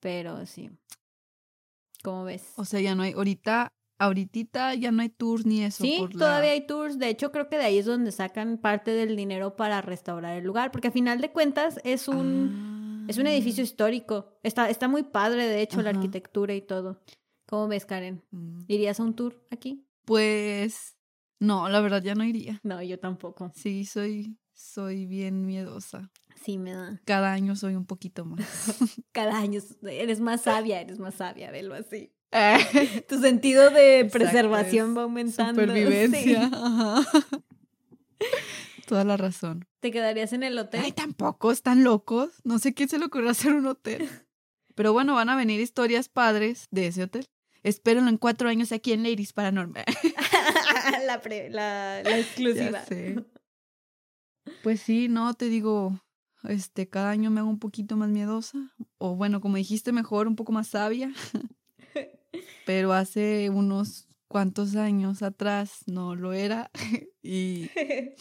[0.00, 0.70] Pero sí.
[2.02, 2.52] ¿Cómo ves?
[2.56, 5.82] O sea, ya no hay, ahorita, ahorita ya no hay tours ni eso.
[5.84, 6.98] Sí, por la- todavía hay tours.
[6.98, 10.44] De hecho, creo que de ahí es donde sacan parte del dinero para restaurar el
[10.44, 10.70] lugar.
[10.72, 14.38] Porque a final de cuentas es un, es un edificio histórico.
[14.42, 15.94] Está, está muy padre, de hecho, la Ah.
[15.94, 17.00] Arquitectura y todo.
[17.46, 18.22] ¿Cómo ves, Karen?
[18.32, 18.64] Ah, mm.
[18.68, 19.86] ¿Irías a un tour aquí?
[20.04, 20.96] Pues,
[21.38, 22.60] no, la verdad ya no iría.
[22.62, 23.50] No, yo tampoco.
[23.54, 26.10] Sí, soy, soy bien miedosa.
[26.44, 27.00] Sí, me da.
[27.04, 28.38] Cada año soy un poquito más.
[29.12, 32.12] cada año eres más sabia, eres más sabia, velo así.
[33.08, 35.60] Tu sentido de Exacto, preservación es va aumentando.
[35.62, 36.48] Supervivencia.
[36.48, 36.50] sí.
[36.52, 37.02] ajá.
[38.86, 39.66] Toda la razón.
[39.80, 40.80] ¿Te quedarías en el hotel?
[40.84, 42.30] Ay, tampoco están locos.
[42.44, 44.08] No sé quién se le ocurrió hacer un hotel.
[44.74, 47.26] Pero bueno, van a venir historias padres de ese hotel.
[47.62, 49.84] Espérenlo en cuatro años aquí en Ladies Paranormal.
[51.06, 52.82] la, pre- la, la exclusiva.
[54.62, 56.00] Pues sí, no, te digo,
[56.44, 58.58] este, cada año me hago un poquito más miedosa.
[58.98, 61.12] O bueno, como dijiste, mejor, un poco más sabia.
[62.64, 66.70] Pero hace unos cuantos años atrás no lo era.
[67.24, 67.70] Y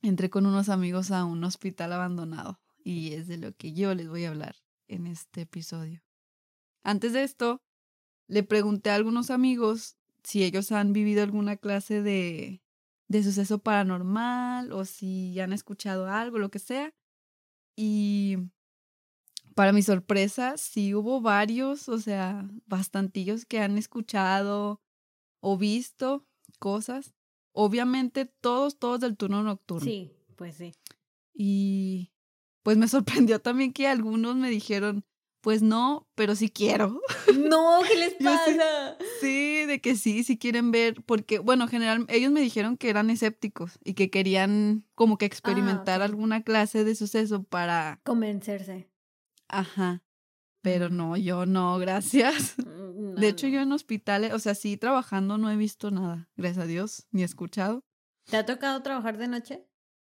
[0.00, 2.62] entré con unos amigos a un hospital abandonado.
[2.82, 4.56] Y es de lo que yo les voy a hablar
[4.88, 6.02] en este episodio.
[6.82, 7.62] Antes de esto,
[8.26, 12.62] le pregunté a algunos amigos si ellos han vivido alguna clase de,
[13.08, 16.94] de suceso paranormal o si han escuchado algo, lo que sea.
[17.76, 18.38] Y
[19.56, 24.82] para mi sorpresa, sí hubo varios, o sea, bastantillos que han escuchado
[25.40, 26.26] o visto
[26.58, 27.14] cosas.
[27.52, 29.82] Obviamente todos, todos del turno nocturno.
[29.82, 30.74] Sí, pues sí.
[31.32, 32.12] Y
[32.62, 32.86] pues me
[33.26, 35.06] sorprendió también que algunos me dijeron,
[35.40, 37.00] pues no, pero sí quiero.
[37.34, 38.98] No, ¿qué les pasa?
[39.22, 43.08] Sí, de que sí, sí quieren ver, porque, bueno, general, ellos me dijeron que eran
[43.08, 46.04] escépticos y que querían como que experimentar ok.
[46.04, 48.90] alguna clase de suceso para, Convencerse.
[49.48, 50.02] Ajá,
[50.62, 52.56] pero no, yo no, gracias.
[52.66, 53.52] Mm, no, De hecho, no.
[53.54, 57.22] yo en hospitales, o sea, sí, trabajando no he visto nada, gracias a Dios, ni
[57.22, 57.84] escuchado.
[58.28, 59.64] ¿Te ha tocado trabajar de noche?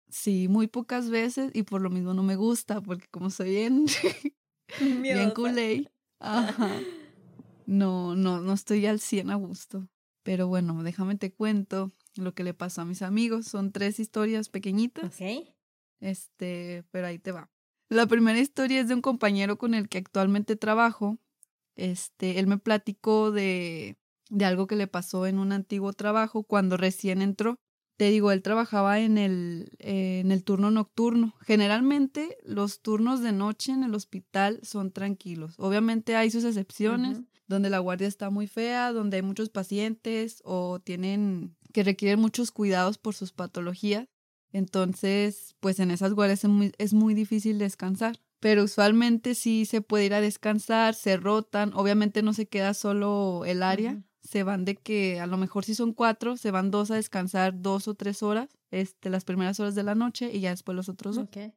[0.08, 3.86] Sí, muy pocas veces y por lo mismo no me gusta, porque como soy bien,
[5.02, 6.80] bien culé, ajá,
[7.66, 9.88] no, no, no estoy al 100 a gusto.
[10.22, 13.46] Pero bueno, déjame te cuento lo que le pasó a mis amigos.
[13.46, 15.54] Son tres historias pequeñitas, Ok.
[16.00, 17.50] este, pero ahí te va.
[17.88, 21.18] La primera historia es de un compañero con el que actualmente trabajo.
[21.76, 23.96] Este, él me platicó de,
[24.28, 27.58] de algo que le pasó en un antiguo trabajo cuando recién entró.
[27.96, 31.34] Te digo, él trabajaba en el, eh, en el turno nocturno.
[31.40, 35.54] Generalmente los turnos de noche en el hospital son tranquilos.
[35.58, 40.80] Obviamente hay sus excepciones, donde la guardia está muy fea, donde hay muchos pacientes o
[40.80, 44.08] tienen que requieren muchos cuidados por sus patologías.
[44.56, 48.22] Entonces, pues en esas guardias es muy, es muy difícil descansar.
[48.40, 51.72] Pero usualmente sí se puede ir a descansar, se rotan.
[51.74, 54.02] Obviamente no se queda solo el área.
[54.22, 57.60] Se van de que a lo mejor si son cuatro, se van dos a descansar
[57.60, 60.88] dos o tres horas, este, las primeras horas de la noche y ya después los
[60.88, 61.26] otros dos.
[61.26, 61.52] Ok.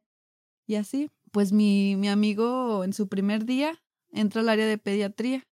[0.66, 3.82] Y así, pues mi, mi amigo en su primer día
[4.12, 5.48] entra al área de pediatría.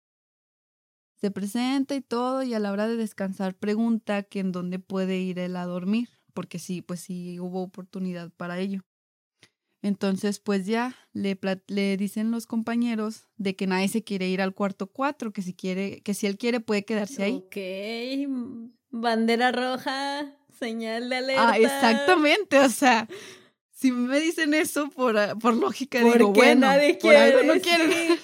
[1.16, 5.18] Se presenta y todo y a la hora de descansar pregunta que en dónde puede
[5.18, 8.82] ir él a dormir, porque sí, pues sí hubo oportunidad para ello.
[9.82, 14.54] Entonces, pues ya le, le dicen los compañeros de que nadie se quiere ir al
[14.54, 17.32] cuarto 4, que si quiere, que si él quiere puede quedarse ahí.
[17.32, 17.56] Ok.
[18.90, 21.50] Bandera roja, señal de alerta.
[21.50, 23.08] Ah, exactamente, o sea,
[23.72, 27.60] si me dicen eso por, ah, por lógica ¿Por digo, bueno, nadie por algo no
[27.60, 27.88] quiere?
[27.88, 28.18] quieren.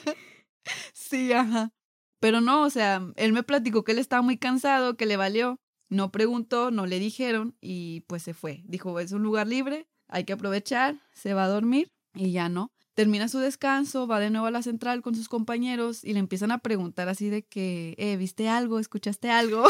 [0.93, 1.73] sí, ajá.
[2.21, 5.61] Pero no, o sea, él me platicó que él estaba muy cansado, que le valió.
[5.89, 8.63] No preguntó, no le dijeron y pues se fue.
[8.67, 12.73] Dijo, es un lugar libre, hay que aprovechar, se va a dormir y ya no.
[12.95, 16.51] termina su descanso, va de nuevo a la central con sus compañeros y le empiezan
[16.51, 18.81] a preguntar así de que, eh, ¿viste algo?
[18.81, 19.65] ¿Escuchaste algo?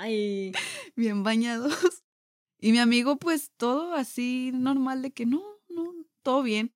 [0.00, 0.52] Ay.
[0.96, 2.02] Bien bañados.
[2.60, 5.92] Y mi amigo, pues todo así normal de que no, no,
[6.22, 6.74] todo bien.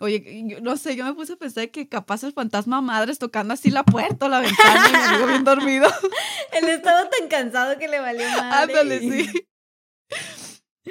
[0.00, 3.54] Oye, yo, no sé, yo me puse a pensar que capaz el fantasma madres tocando
[3.54, 5.86] así la puerta o la ventana y mi amigo bien dormido.
[6.52, 8.78] Él estaba tan cansado que le valió madre.
[8.78, 9.48] Ándale, sí.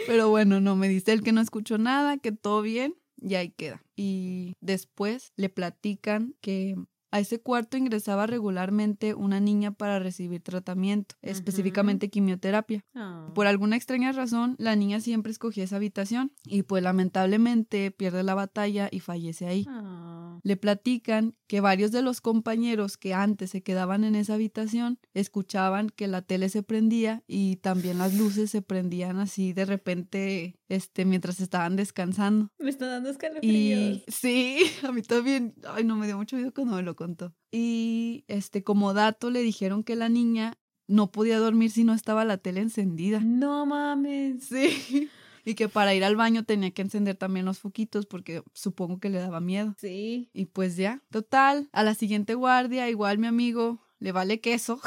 [0.08, 3.50] Pero bueno, no, me dice él que no escuchó nada, que todo bien y ahí
[3.50, 3.84] queda.
[3.96, 6.76] Y después le platican que
[7.14, 12.84] a ese cuarto ingresaba regularmente una niña para recibir tratamiento, específicamente quimioterapia.
[12.96, 13.30] Ah.
[13.36, 18.34] Por alguna extraña razón, la niña siempre escogía esa habitación y pues lamentablemente pierde la
[18.34, 19.64] batalla y fallece ahí.
[19.70, 20.40] Ah.
[20.42, 25.92] Le platican que varios de los compañeros que antes se quedaban en esa habitación escuchaban
[25.92, 31.06] que la tele se prendía y también las luces se prendían así de repente este
[31.06, 32.50] mientras estaban descansando.
[32.58, 34.02] Me está dando escalofríos.
[34.02, 37.36] Y sí, a mí también, ay, no me dio mucho miedo cuando me lo contó.
[37.52, 42.24] Y este como dato le dijeron que la niña no podía dormir si no estaba
[42.24, 43.20] la tele encendida.
[43.20, 44.46] No mames.
[44.46, 45.10] Sí.
[45.46, 49.10] Y que para ir al baño tenía que encender también los foquitos porque supongo que
[49.10, 49.76] le daba miedo.
[49.78, 50.30] Sí.
[50.34, 54.80] Y pues ya, total, a la siguiente guardia, igual mi amigo le vale queso.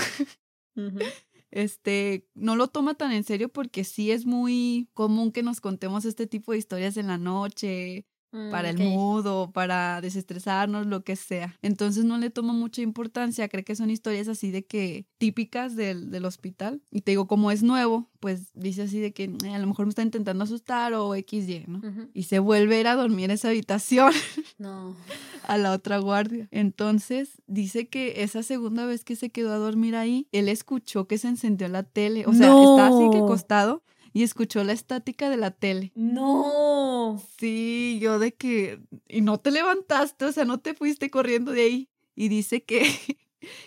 [1.50, 6.04] Este, no lo toma tan en serio porque sí es muy común que nos contemos
[6.04, 8.04] este tipo de historias en la noche,
[8.50, 11.56] para el Mm, mudo, para desestresarnos, lo que sea.
[11.62, 16.10] Entonces no le toma mucha importancia, cree que son historias así de que típicas del,
[16.10, 16.82] del hospital.
[16.90, 19.86] Y te digo, como es nuevo, pues dice así de que "Eh, a lo mejor
[19.86, 21.80] me está intentando asustar o XY, ¿no?
[22.12, 24.12] Y se vuelve a ir a dormir a esa habitación
[24.58, 24.94] No.
[25.46, 26.48] a la otra guardia.
[26.50, 31.18] Entonces dice que esa segunda vez que se quedó a dormir ahí, él escuchó que
[31.18, 32.26] se encendió la tele.
[32.26, 33.82] O sea, está así que acostado
[34.16, 35.92] y escuchó la estática de la tele.
[35.94, 37.22] No.
[37.38, 38.80] Sí, yo de que...
[39.08, 41.88] Y no te levantaste, o sea, no te fuiste corriendo de ahí.
[42.14, 42.82] Y dice que...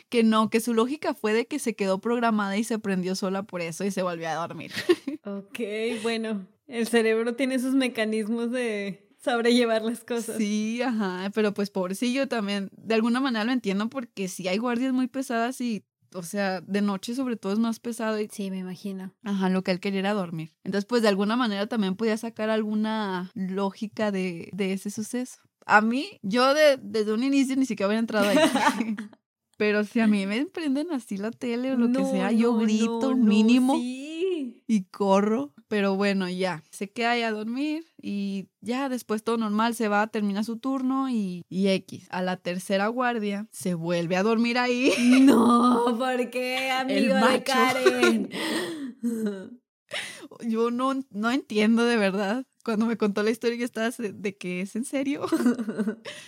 [0.09, 3.43] Que no, que su lógica fue de que se quedó programada y se prendió sola
[3.43, 4.73] por eso y se volvió a dormir.
[5.23, 5.59] Ok,
[6.01, 6.47] bueno.
[6.67, 10.37] El cerebro tiene sus mecanismos de sobrellevar las cosas.
[10.37, 14.91] Sí, ajá, pero pues pobrecillo también, de alguna manera lo entiendo porque sí hay guardias
[14.91, 18.57] muy pesadas y, o sea, de noche sobre todo es más pesado y, Sí, me
[18.59, 19.13] imagino.
[19.23, 20.53] ajá, lo que él quería era dormir.
[20.63, 25.39] Entonces, pues de alguna manera también podía sacar alguna lógica de, de ese suceso.
[25.65, 28.37] A mí, yo de- desde un inicio ni siquiera había entrado ahí.
[29.57, 32.59] Pero si a mí me prenden así la tele o lo que sea, yo no,
[32.59, 34.63] grito no, mínimo Sí.
[34.67, 35.53] y corro.
[35.69, 40.07] Pero bueno, ya, se queda ahí a dormir y ya después todo normal, se va,
[40.07, 42.07] termina su turno y, y X.
[42.09, 44.91] A la tercera guardia se vuelve a dormir ahí.
[45.21, 47.43] No, ¿por qué, amigo de macho.
[47.45, 48.29] Karen?
[50.41, 52.45] Yo no, no entiendo de verdad.
[52.65, 55.25] Cuando me contó la historia que estaba de, de que es en serio,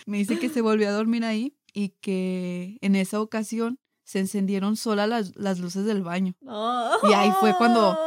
[0.06, 4.76] me dice que se volvió a dormir ahí y que en esa ocasión se encendieron
[4.76, 6.34] solas las, las luces del baño.
[6.42, 7.98] Y ahí fue cuando-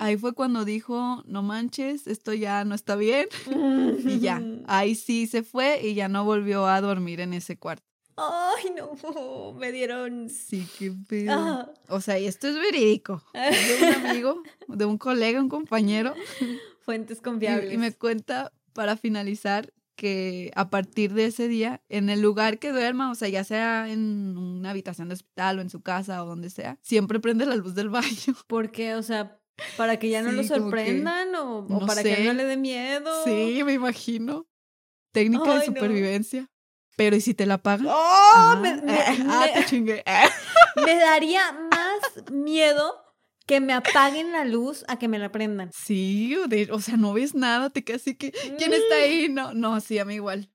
[0.00, 3.26] Ahí fue cuando dijo, no manches, esto ya no está bien.
[4.04, 7.84] Y ya, ahí sí se fue y ya no volvió a dormir en ese cuarto.
[8.16, 10.28] Ay, no, me dieron...
[10.28, 11.32] Sí, qué pedo.
[11.32, 11.70] Ah.
[11.88, 13.22] O sea, y esto es verídico.
[13.34, 16.14] De un amigo, de un colega, un compañero.
[16.80, 17.72] Fuentes Y, confiables.
[17.72, 22.70] y me cuenta, para finalizar, que a partir de ese día, en el lugar que
[22.70, 26.26] duerma, o sea, ya sea en una habitación de hospital o en su casa o
[26.26, 28.34] donde sea, siempre prende la luz del baño.
[28.46, 28.94] ¿Por qué?
[28.94, 29.37] O sea,
[29.76, 32.44] ¿para que ya no Sí, lo que- sorprendan o, o no para que no le
[32.44, 33.24] dé miedo?
[33.24, 34.46] Sí, me imagino.
[35.12, 35.64] Técnica de no.
[35.64, 36.48] supervivencia.
[36.96, 37.86] Pero ¿y si te la pagan?
[37.88, 38.30] ¡Oh!
[38.34, 38.92] Ah, me, me-
[39.28, 40.02] ah, me- te chingué.
[40.84, 43.04] me daría más miedo
[43.46, 45.70] que me apaguen la luz a que me la prendan.
[45.72, 49.28] Sí, o, de- o sea, no ves nada, te quedas así que, ¿quién está ahí?
[49.30, 50.50] No, no, sí, a mí igual.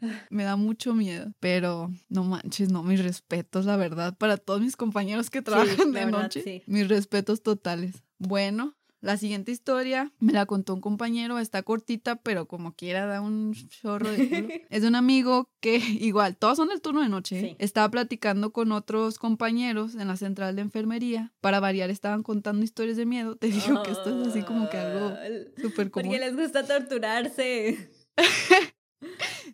[0.30, 4.76] Me da mucho miedo, pero no manches, no, mis respetos, la verdad, para todos mis
[4.76, 6.42] compañeros que trabajan de verdad, noche.
[6.42, 6.62] sí.
[6.66, 8.02] Mis respetos totales.
[8.18, 13.22] Bueno, la siguiente historia me la contó un compañero, está cortita, pero como quiera da
[13.22, 14.48] un chorro de culo.
[14.68, 17.40] Es de un amigo que igual, todos son del turno de noche.
[17.40, 17.56] ¿eh?
[17.58, 21.32] Estaba platicando con otros compañeros en la central de enfermería.
[21.40, 23.36] Para variar, estaban contando historias de miedo.
[23.36, 25.16] Te digo que esto es así como que algo
[25.56, 26.10] súper común.
[26.10, 27.90] Porque les gusta torturarse.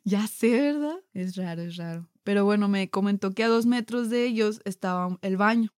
[0.04, 0.96] Ya sé, ¿verdad?
[1.12, 2.08] Es raro, es raro.
[2.24, 5.72] Pero bueno, me comentó que a dos metros de ellos estaba el baño.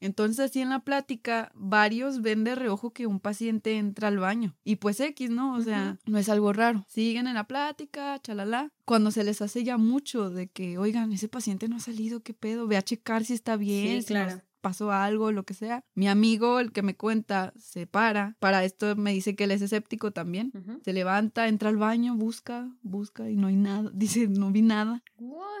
[0.00, 4.54] Entonces, así en la plática, varios ven de reojo que un paciente entra al baño.
[4.64, 5.54] Y pues X, ¿no?
[5.54, 6.84] O sea, no es algo raro.
[6.88, 8.68] Siguen en la plática, chalala.
[8.84, 12.34] Cuando se les hace ya mucho de que, oigan, ese paciente no ha salido, ¿qué
[12.34, 12.66] pedo?
[12.66, 14.02] Ve a checar si está bien.
[14.02, 14.42] Sí, si no- claro.
[14.64, 15.84] Pasó algo, lo que sea.
[15.94, 18.34] Mi amigo, el que me cuenta, se para.
[18.40, 20.52] Para esto me dice que él es escéptico también.
[20.82, 23.90] Se levanta, entra al baño, busca, busca y no hay nada.
[23.94, 25.02] Dice, no vi nada.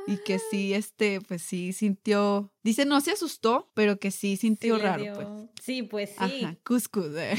[0.06, 2.50] Y que sí, este, pues sí sintió.
[2.62, 5.28] Dice, no se asustó, pero que sí sintió raro, pues.
[5.62, 6.44] Sí, pues sí.
[6.46, 7.10] Ajá, cuscus.
[7.16, 7.36] eh.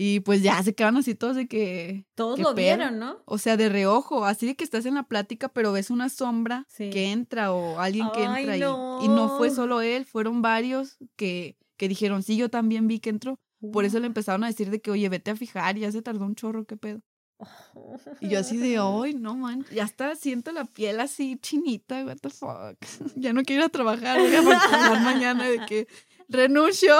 [0.00, 2.06] Y pues ya se quedan así todos de que.
[2.14, 2.76] Todos ¿Qué lo pedo?
[2.76, 3.20] vieron, ¿no?
[3.24, 6.64] O sea, de reojo, así de que estás en la plática, pero ves una sombra
[6.68, 6.90] Sí.
[6.90, 9.04] que entra o alguien que Ay, entra ahí.
[9.04, 9.54] Y no fue no.
[9.56, 13.40] solo él, fueron varios que, que dijeron, sí, yo también vi que entró.
[13.72, 16.24] Por eso le empezaron a decir de que, oye, vete a fijar, ya se tardó
[16.26, 17.00] un chorro, qué pedo.
[18.20, 22.18] Y yo así de, ay, no man, ya hasta siento la piel así chinita, what
[22.22, 22.78] the fuck.
[23.16, 25.88] Ya no quiero ir a trabajar, voy a mañana de que
[26.28, 26.94] renuncio.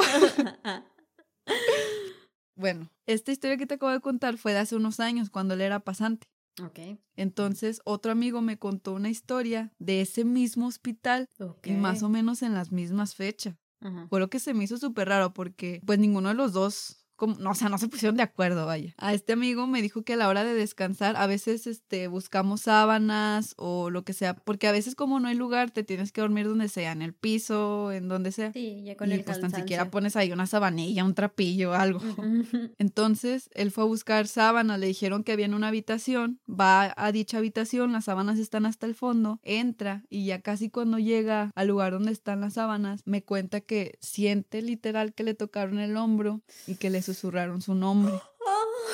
[2.59, 5.61] Bueno, esta historia que te acabo de contar fue de hace unos años, cuando él
[5.61, 6.27] era pasante.
[6.63, 6.99] ok.
[7.17, 11.29] Entonces, otro amigo me contó una historia de ese mismo hospital
[11.65, 13.57] y más o menos en las mismas fechas.
[13.81, 14.07] Ajá.
[14.09, 17.35] Fue lo que se me hizo súper raro porque pues ninguno de los dos, como,
[17.35, 18.95] no, o sea, no se pusieron de acuerdo, vaya.
[18.97, 22.63] A este amigo me dijo que a la hora de descansar a veces este, buscamos
[22.63, 26.21] sábanas o lo que sea, porque a veces como no hay lugar te tienes que
[26.21, 28.53] dormir donde sea, en el piso, en donde sea.
[28.53, 32.01] Sí, ya con y el pues tan siquiera pones ahí una sabanilla, un trapillo, algo.
[32.79, 37.11] Entonces él fue a buscar sábanas, le dijeron que había en una habitación, va a
[37.11, 41.67] dicha habitación, las sábanas están hasta el fondo, entra y ya casi cuando llega al
[41.67, 46.43] lugar donde están las sábanas, me cuenta que siente literal que le tocaron el hombro
[46.69, 48.13] y que le susurraron su nombre.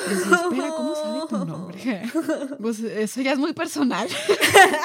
[0.09, 2.03] Y espera, ¿cómo sabe tu nombre?
[2.61, 4.09] Pues eso ya es muy personal.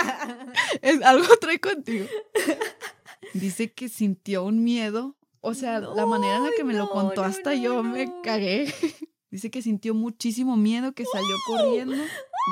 [0.81, 2.05] es algo trae contigo.
[3.33, 5.15] Dice que sintió un miedo.
[5.41, 8.73] O sea, la manera en la que me lo contó hasta no, yo me cagué.
[9.29, 11.95] Dice que sintió muchísimo miedo, que salió corriendo.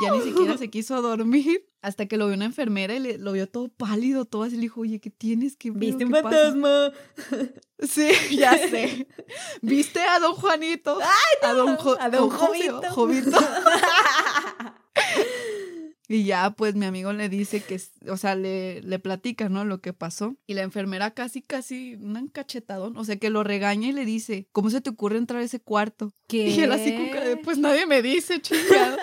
[0.03, 1.67] Ya ni siquiera se quiso dormir.
[1.81, 4.55] Hasta que lo vio una enfermera y le, lo vio todo pálido, todo así.
[4.55, 5.55] Le dijo, oye, ¿qué tienes?
[5.55, 5.69] ¿Qué?
[5.71, 6.37] ¿Viste un ¿Qué pasa?".
[6.37, 6.91] fantasma?
[7.79, 9.07] Sí, ya sé.
[9.61, 10.97] ¿Viste a don Juanito?
[11.43, 12.29] a don, Jo- a don.
[12.31, 12.81] Jovito.
[12.89, 13.37] Jovito.
[16.09, 19.65] Y ya, pues mi amigo le dice que, o sea, le, le platica, ¿no?
[19.65, 20.37] Lo que pasó.
[20.47, 22.95] Y la enfermera casi, casi, un cachetadón.
[22.95, 25.59] O sea, que lo regaña y le dice, ¿cómo se te ocurre entrar a ese
[25.59, 26.13] cuarto?
[26.29, 26.47] ¿Qué?
[26.47, 28.97] Y él así con cara de, pues nadie me dice, chingado.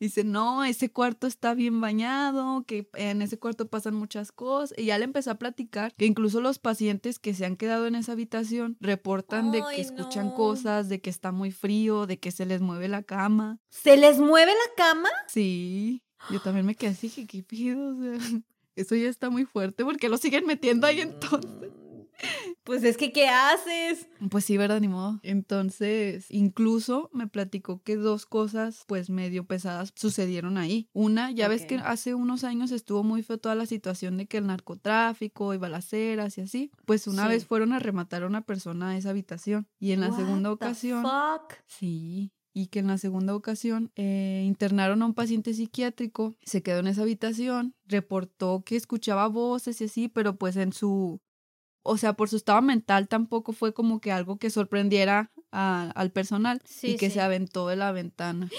[0.00, 4.76] Dice, no, ese cuarto está bien bañado, que en ese cuarto pasan muchas cosas.
[4.78, 7.94] Y ya le empezó a platicar que incluso los pacientes que se han quedado en
[7.94, 10.34] esa habitación reportan de que escuchan no.
[10.34, 13.58] cosas, de que está muy frío, de que se les mueve la cama.
[13.68, 15.10] ¿Se les mueve la cama?
[15.28, 17.94] Sí, yo también me quedé así, ¿qué pido?
[17.94, 18.12] O sea,
[18.76, 21.70] eso ya está muy fuerte porque lo siguen metiendo ahí entonces.
[22.64, 24.06] Pues es que, ¿qué haces?
[24.30, 24.80] Pues sí, ¿verdad?
[24.80, 25.18] Ni modo.
[25.22, 30.88] Entonces, incluso me platicó que dos cosas, pues medio pesadas, sucedieron ahí.
[30.92, 34.38] Una, ya ves que hace unos años estuvo muy feo toda la situación de que
[34.38, 36.70] el narcotráfico y balaceras y así.
[36.86, 37.28] Pues una Sí.
[37.30, 39.66] vez fueron a rematar a una persona a esa habitación.
[39.78, 41.02] Y en la segunda What ocasión...
[41.02, 41.54] fuck?
[41.66, 46.80] Sí, y que en la segunda ocasión eh, internaron a un paciente psiquiátrico, se quedó
[46.80, 51.20] en esa habitación, reportó que escuchaba voces y así, pero pues en su,
[51.82, 56.10] o sea, por su estado mental tampoco fue como que algo que sorprendiera a- al
[56.12, 57.14] personal Sí, y que sí.
[57.14, 58.48] se aventó de la ventana.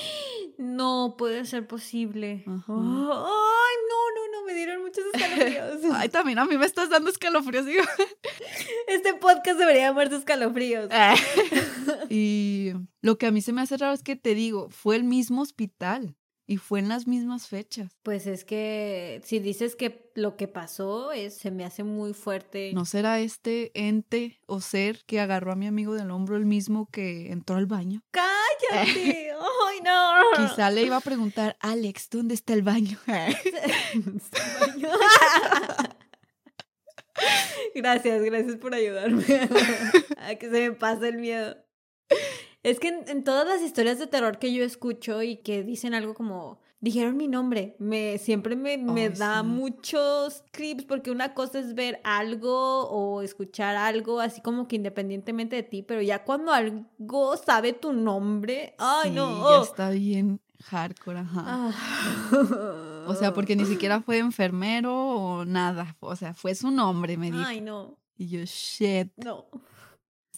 [0.58, 2.44] No puede ser posible.
[2.46, 5.80] Ay, no, no, no, me dieron muchos escalofríos.
[5.96, 7.66] Ay, también a mí me estás dando escalofríos.
[7.66, 7.82] digo.
[8.88, 10.88] Este podcast debería llamarse escalofríos.
[12.10, 15.04] y lo que a mí se me hace raro es que te digo, fue el
[15.04, 16.16] mismo hospital
[16.52, 17.96] y fue en las mismas fechas.
[18.04, 22.74] Pues es que si dices que lo que pasó es, se me hace muy fuerte.
[22.74, 26.90] ¿No será este ente o ser que agarró a mi amigo del hombro el mismo
[26.92, 28.04] que entró al baño?
[28.12, 29.32] ¡Cállate!
[29.70, 30.12] ¡Ay, no!
[30.36, 32.98] Quizá le iba a preguntar, Alex, ¿dónde está el baño?
[37.74, 39.24] gracias, gracias por ayudarme
[40.18, 41.56] a que se me pase el miedo.
[42.64, 45.94] Es que en, en todas las historias de terror que yo escucho y que dicen
[45.94, 49.48] algo como dijeron mi nombre, me siempre me, me da sí.
[49.48, 55.56] muchos clips porque una cosa es ver algo o escuchar algo así como que independientemente
[55.56, 59.64] de ti, pero ya cuando algo sabe tu nombre, ay Sí, no, Ya oh.
[59.64, 61.44] está bien hardcore, ajá.
[61.46, 63.06] Ah.
[63.08, 65.96] O sea, porque ni siquiera fue enfermero o nada.
[66.00, 67.44] O sea, fue su nombre, me dijo.
[67.46, 69.12] Ay, no, Y yo, shit.
[69.18, 69.48] no.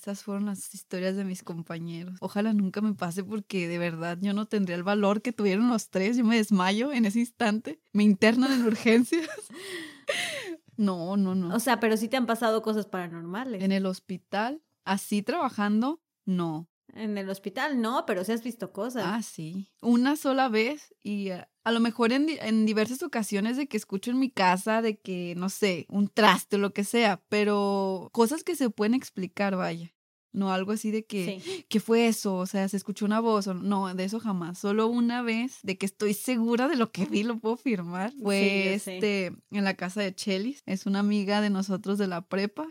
[0.04, 2.18] Estas fueron las historias de mis compañeros.
[2.20, 5.91] Ojalá nunca me pase porque de verdad yo no tendría el valor que tuvieron los
[5.91, 6.18] tres.
[6.18, 7.80] Yo me desmayo en ese instante.
[7.93, 9.30] Me internan en urgencias.
[10.76, 11.56] No, no, no.
[11.56, 13.62] O sea, pero sí te han pasado cosas paranormales.
[13.62, 16.68] En el hospital, así trabajando, no.
[16.93, 19.04] en el hospital, no, pero sí has visto cosas.
[19.06, 19.70] Ah, sí.
[19.82, 24.10] Una sola vez y a, a lo mejor en, en diversas ocasiones de que escucho
[24.12, 28.43] en mi casa de que, no sé, un traste o lo que sea, pero cosas
[28.43, 29.92] que se pueden explicar, vaya.
[30.34, 31.65] No algo así de que, Sí.
[31.69, 32.36] ¿qué fue eso?
[32.36, 33.47] O sea, se escuchó una voz.
[33.47, 34.57] O, no, de eso jamás.
[34.57, 38.11] Solo una vez de que estoy segura de lo que vi, lo puedo firmar.
[38.21, 40.63] Fue este en la casa de Chelis.
[40.65, 42.67] Es una amiga de nosotros de la prepa.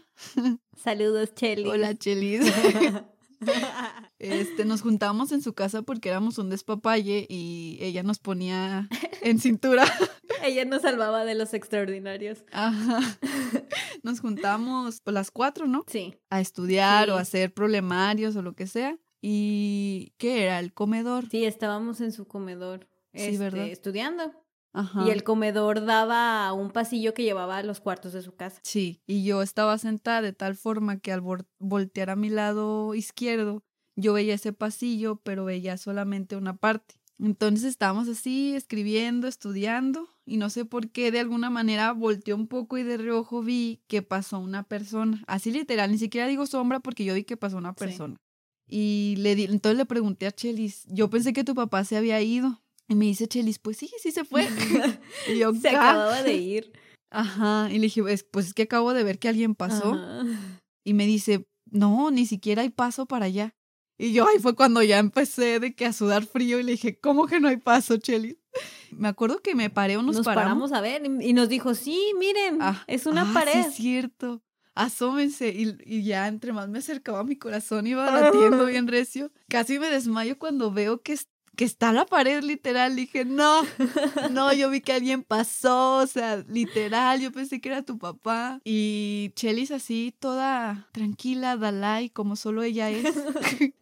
[0.76, 1.68] Saludos, Chelly.
[1.68, 2.42] Hola, Chelis.
[4.18, 8.88] Este, nos juntamos en su casa porque éramos un despapalle y ella nos ponía
[9.20, 9.84] en cintura.
[10.44, 12.44] Ella nos salvaba de los extraordinarios.
[12.50, 13.00] Ajá.
[14.02, 15.84] Nos juntamos pues, las cuatro, ¿no?
[15.86, 16.14] Sí.
[16.30, 18.98] A estudiar o a hacer problemarios o lo que sea.
[19.20, 20.58] ¿Y qué era?
[20.58, 21.28] El comedor.
[21.30, 22.88] Sí, estábamos en su comedor.
[23.14, 23.66] Sí, este, ¿verdad?
[23.68, 24.32] Estudiando.
[24.72, 25.06] Ajá.
[25.06, 28.60] Y el comedor daba a un pasillo que llevaba a los cuartos de su casa.
[28.64, 32.94] Sí, y yo estaba sentada de tal forma que al vol- voltear a mi lado
[32.94, 33.62] izquierdo,
[33.96, 36.94] yo veía ese pasillo, pero veía solamente una parte.
[37.18, 42.48] Entonces estábamos así, escribiendo, estudiando, y no sé por qué, de alguna manera volteé un
[42.48, 45.22] poco y de reojo vi que pasó una persona.
[45.26, 47.76] Así literal, ni siquiera digo sombra porque yo vi que pasó una Sí.
[47.78, 48.16] persona.
[48.66, 52.20] Y le di, entonces le pregunté a Chelis, yo pensé que tu papá se había
[52.22, 52.61] ido.
[52.88, 54.46] Y me dice Chelis, pues sí, sí se fue.
[55.28, 55.90] y yo, Se "Ah".
[55.90, 56.72] acababa de ir.
[57.10, 59.92] Ajá, y le dije, "Es- pues es que acabo de ver que alguien pasó.
[59.94, 60.24] Ajá.
[60.84, 63.54] Y me dice, no, ni siquiera hay paso para allá.
[63.98, 66.98] Y yo ahí fue cuando ya empecé de que a sudar frío y le dije,
[66.98, 68.36] ¿cómo que no hay paso, Chelis?
[68.90, 70.70] Me acuerdo que me paré o nos, Nos, paramos.
[70.70, 73.52] paramos a ver y nos dijo, sí, miren, Ah, es una ah, pared.
[73.52, 74.42] Sí, es cierto.
[74.74, 75.50] Asómense.
[75.50, 78.04] Y, y ya entre más me acercaba mi corazón iba
[78.60, 79.30] latiendo bien recio.
[79.48, 81.16] Casi me desmayo cuando veo que,
[81.56, 82.96] que está la pared literal.
[82.96, 83.62] Dije, no,
[84.30, 85.96] no, yo vi que alguien pasó.
[85.98, 88.60] O sea, literal, yo pensé que era tu papá.
[88.64, 93.04] Y Chelis así, toda tranquila, Dalai, como solo ella es.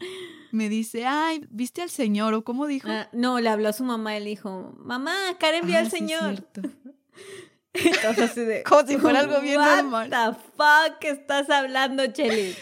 [0.53, 2.35] me dice, ay, ¿viste al señor?
[2.35, 2.89] ¿O cómo dijo?
[2.91, 5.91] Ah, no, le habló a su mamá y le dijo, mamá, Karen vio Ah, al
[5.91, 6.45] sí, señor.
[7.73, 10.11] Entonces así de, Como si fuera algo bien "What normal".
[10.11, 12.53] the fuck estás hablando, Cheli?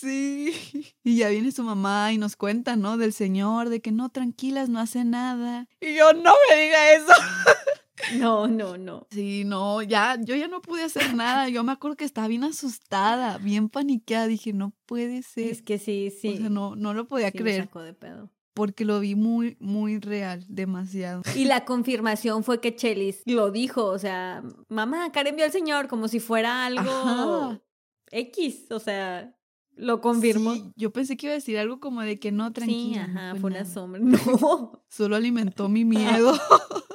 [0.00, 0.52] Sí.
[1.04, 2.96] Y ya viene su mamá y nos cuenta, ¿no?
[2.98, 5.66] Del señor, de que no, tranquilas, no hace nada.
[5.80, 7.12] Y yo, no me diga eso.
[8.16, 9.08] No, no, no.
[9.10, 11.48] Sí, no, ya, yo ya no pude hacer nada.
[11.48, 14.28] Yo me acuerdo que estaba bien asustada, bien paniqueada.
[14.28, 15.48] Dije, no puede ser.
[15.50, 16.34] Es que sí, sí.
[16.34, 18.30] O sea, no, no lo podía sí me creer sacó de pedo.
[18.54, 21.22] porque lo vi muy, muy real, demasiado.
[21.34, 25.88] Y la confirmación fue que Chelis lo dijo, o sea, mamá, Karen vio al señor
[25.88, 27.60] como si fuera algo Ajá.
[28.12, 29.34] X, o sea,
[29.78, 30.54] lo confirmó.
[30.54, 33.06] Sí, yo pensé que iba a decir algo como de que no, tranquila.
[33.06, 33.72] Sí, no ajá, fue fue una nada.
[33.72, 34.00] sombra.
[34.40, 34.84] No.
[34.88, 36.34] Solo alimentó mi miedo.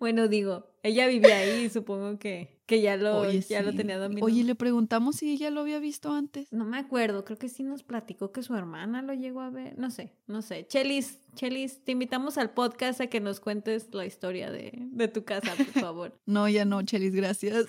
[0.00, 4.26] Bueno, digo, ella vivía ahí supongo que, que ya lo, Oye, ya lo tenía dominado.
[4.26, 6.52] Oye, le preguntamos si ella lo había visto antes.
[6.52, 9.76] No me acuerdo, creo que sí nos platicó que su hermana lo llegó a ver.
[9.76, 10.66] No sé, no sé.
[10.68, 15.24] Chelis, Chelis, te invitamos al podcast a que nos cuentes la historia de, de tu
[15.24, 16.16] casa, por favor.
[16.26, 17.66] No, ya no, Chelis, gracias.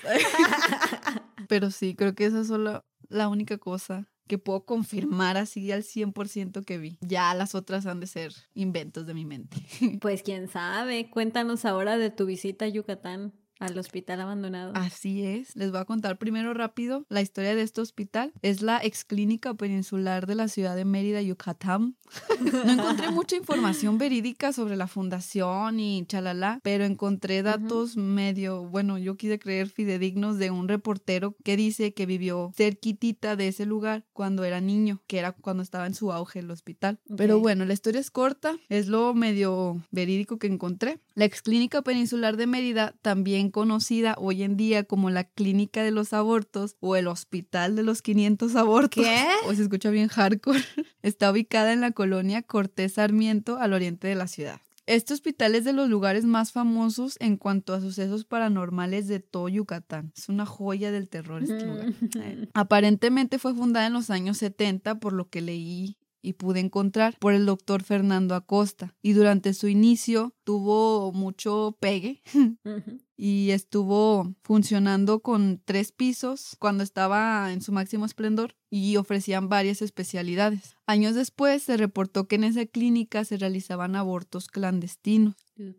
[1.48, 5.84] Pero sí, creo que esa es solo la única cosa que puedo confirmar así al
[5.84, 7.00] 100% que vi.
[7.02, 9.58] Ya las otras han de ser inventos de mi mente.
[10.00, 14.72] Pues quién sabe, cuéntanos ahora de tu visita a Yucatán, al hospital abandonado.
[14.76, 15.56] Así es.
[15.56, 18.34] Les voy a contar primero rápido la historia de este hospital.
[18.42, 21.96] Es la ex clínica peninsular de la ciudad de Mérida, Yucatán.
[22.40, 28.98] No encontré mucha información verídica sobre la fundación y chalala, pero encontré datos medio, bueno,
[28.98, 34.06] yo quise creer fidedignos de un reportero que dice que vivió cerquitita de ese lugar
[34.14, 37.00] cuando era niño, que era cuando estaba en su auge el hospital.
[37.18, 41.00] Pero bueno, la historia es corta, es lo medio verídico que encontré.
[41.16, 45.92] La ex clínica peninsular de Mérida, también conocida hoy en día como la clínica de
[45.92, 49.04] los abortos o el hospital de los 500 abortos.
[49.04, 49.26] ¿Qué?
[49.48, 50.64] O se escucha bien hardcore.
[51.02, 54.62] Está ubicada en la colonia Cortés Sarmiento, al oriente de la ciudad.
[54.90, 59.48] Este hospital es de los lugares más famosos en cuanto a sucesos paranormales de todo
[59.48, 60.12] Yucatán.
[60.18, 61.94] Es una joya del terror este lugar.
[62.56, 67.34] Aparentemente fue fundada en los años 70, por lo que leí y pude encontrar, por
[67.34, 68.96] el doctor Fernando Acosta.
[69.02, 72.22] Y durante su inicio tuvo mucho pegue
[73.18, 79.82] y estuvo funcionando con tres pisos cuando estaba en su máximo esplendor y ofrecían varias
[79.82, 80.76] especialidades.
[80.86, 85.36] Años después se reportó que en esa clínica se realizaban abortos clandestinos.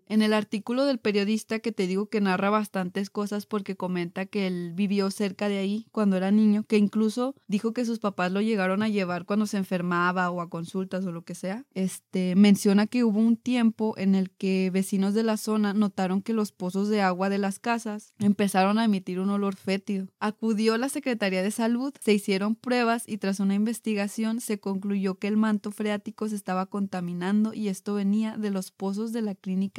[0.08, 4.46] En el artículo del periodista que te digo que narra bastantes cosas porque comenta que
[4.46, 8.40] él vivió cerca de ahí cuando era niño, que incluso dijo que sus papás lo
[8.40, 12.86] llegaron a llevar cuando se enfermaba o a consultas o lo que sea, este menciona
[12.86, 16.88] que hubo un tiempo en el que vecinos de la zona notaron que los pozos
[16.88, 20.08] de agua de las casas empezaron a emitir un olor fétido.
[20.18, 25.28] Acudió la Secretaría de Salud, se hicieron pruebas y tras una investigación se concluyó que
[25.28, 29.69] el manto freático se estaba contaminando y esto venía de los pozos de la clínica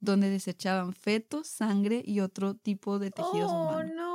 [0.00, 3.92] donde desechaban fetos, sangre y otro tipo de tejidos oh, humanos.
[3.94, 4.06] no!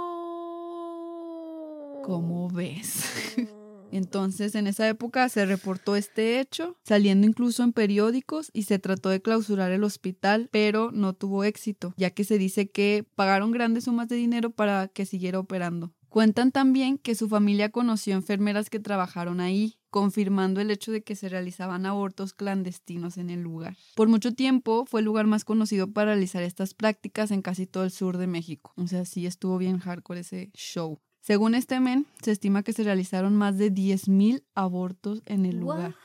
[2.03, 3.05] ¿Cómo ves?
[3.91, 9.09] Entonces, en esa época se reportó este hecho, saliendo incluso en periódicos y se trató
[9.09, 13.84] de clausurar el hospital, pero no tuvo éxito, ya que se dice que pagaron grandes
[13.84, 15.93] sumas de dinero para que siguiera operando.
[16.07, 21.16] Cuentan también que su familia conoció enfermeras que trabajaron ahí, confirmando el hecho de que
[21.16, 23.78] se realizaban abortos clandestinos en el lugar.
[23.96, 27.84] Por mucho tiempo fue el lugar más conocido para realizar estas prácticas en casi todo
[27.84, 28.74] el sur de México.
[28.78, 30.98] O sea, sí estuvo bien hardcore ese show.
[31.22, 35.96] Según este men, se estima que se realizaron más de 10.000 abortos en el lugar.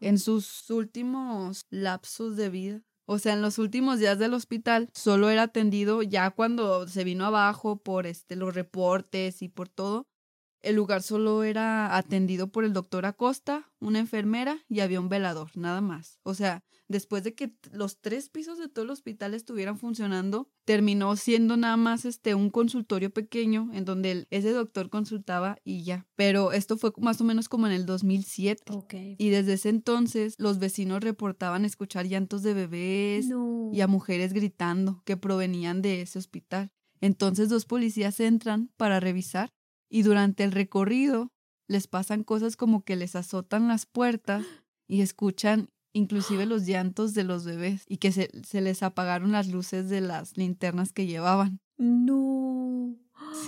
[0.00, 2.82] En sus últimos lapsos de vida.
[3.06, 7.26] O sea, en los últimos días del hospital solo era atendido ya cuando se vino
[7.26, 10.06] abajo por este, los reportes y por todo.
[10.64, 15.50] El lugar solo era atendido por el doctor Acosta, una enfermera y había un velador,
[15.56, 16.18] nada más.
[16.22, 21.16] O sea, después de que los tres pisos de todo el hospital estuvieran funcionando, terminó
[21.16, 26.06] siendo nada más este un consultorio pequeño en donde ese doctor consultaba y ya.
[26.16, 28.62] Pero esto fue más o menos como en el 2007.
[29.18, 33.26] Y desde ese entonces los vecinos reportaban escuchar llantos de bebés
[33.70, 36.72] y a mujeres gritando que provenían de ese hospital.
[37.02, 39.52] Entonces dos policías entran para revisar
[39.94, 41.30] y durante el recorrido
[41.68, 44.44] les pasan cosas como que les azotan las puertas
[44.88, 48.28] y escuchan inclusive los llantos de los bebés y que se,
[48.60, 51.60] les apagaron las luces de las linternas que llevaban.
[51.78, 52.96] No.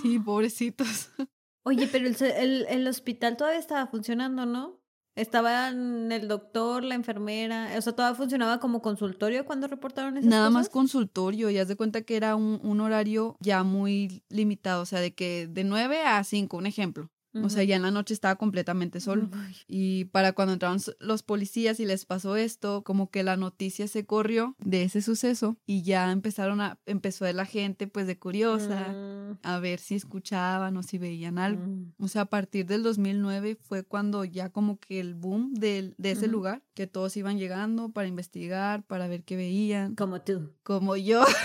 [0.01, 1.09] Sí, pobrecitos.
[1.65, 4.76] Oye, pero el, el, hospital todavía estaba funcionando, ¿no?
[5.17, 10.51] Estaban el doctor, la enfermera, o sea, todavía funcionaba como consultorio cuando reportaron esas Nada
[10.51, 15.01] más consultorio, ya de cuenta que era un, un, horario ya muy limitado, o sea,
[15.01, 17.09] de que de 9 a 5, un ejemplo.
[17.43, 19.29] O sea, ya en la noche estaba completamente solo.
[19.67, 24.05] Y para cuando entraron los policías y les pasó esto, como que la noticia se
[24.05, 28.89] corrió de ese suceso y ya empezaron a, empezó a la gente pues de curiosa
[28.89, 29.39] mm.
[29.43, 31.65] a ver si escuchaban o si veían algo.
[31.65, 31.93] Mm.
[31.99, 36.11] O sea, a partir del 2009 fue cuando ya como que el boom de, de
[36.11, 39.95] ese lugar, que todos iban llegando para investigar, para ver qué veían.
[39.95, 40.53] Como tú.
[40.63, 41.23] Como yo.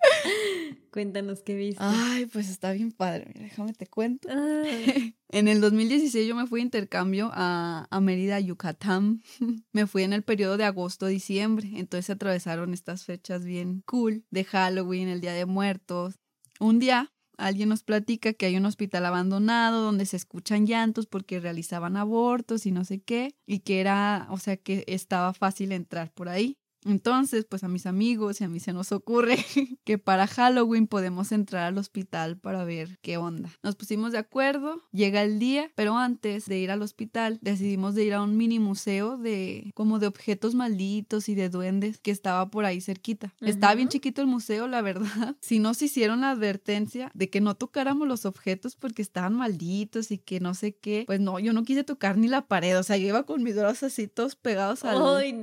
[0.90, 1.82] Cuéntanos qué viste.
[1.82, 3.32] Ay, pues está bien padre.
[3.34, 4.28] déjame te cuento.
[5.28, 9.22] en el 2016 yo me fui de intercambio a, a Mérida, Yucatán.
[9.72, 11.70] me fui en el periodo de agosto-diciembre.
[11.76, 16.18] Entonces se atravesaron estas fechas bien cool de Halloween, el Día de Muertos.
[16.58, 21.40] Un día alguien nos platica que hay un hospital abandonado donde se escuchan llantos porque
[21.40, 26.12] realizaban abortos y no sé qué, y que era, o sea, que estaba fácil entrar
[26.12, 26.58] por ahí.
[26.84, 29.36] Entonces, pues a mis amigos y a mí se nos ocurre
[29.84, 33.50] que para Halloween podemos entrar al hospital para ver qué onda.
[33.62, 38.04] Nos pusimos de acuerdo, llega el día, pero antes de ir al hospital decidimos de
[38.04, 42.50] ir a un mini museo de como de objetos malditos y de duendes que estaba
[42.50, 43.34] por ahí cerquita.
[43.40, 45.36] Estaba bien chiquito el museo, la verdad.
[45.40, 50.18] Si nos hicieron la advertencia de que no tocáramos los objetos porque estaban malditos y
[50.18, 52.96] que no sé qué, pues no, yo no quise tocar ni la pared, o sea,
[52.96, 54.98] yo iba con mis brazos así todos pegados al,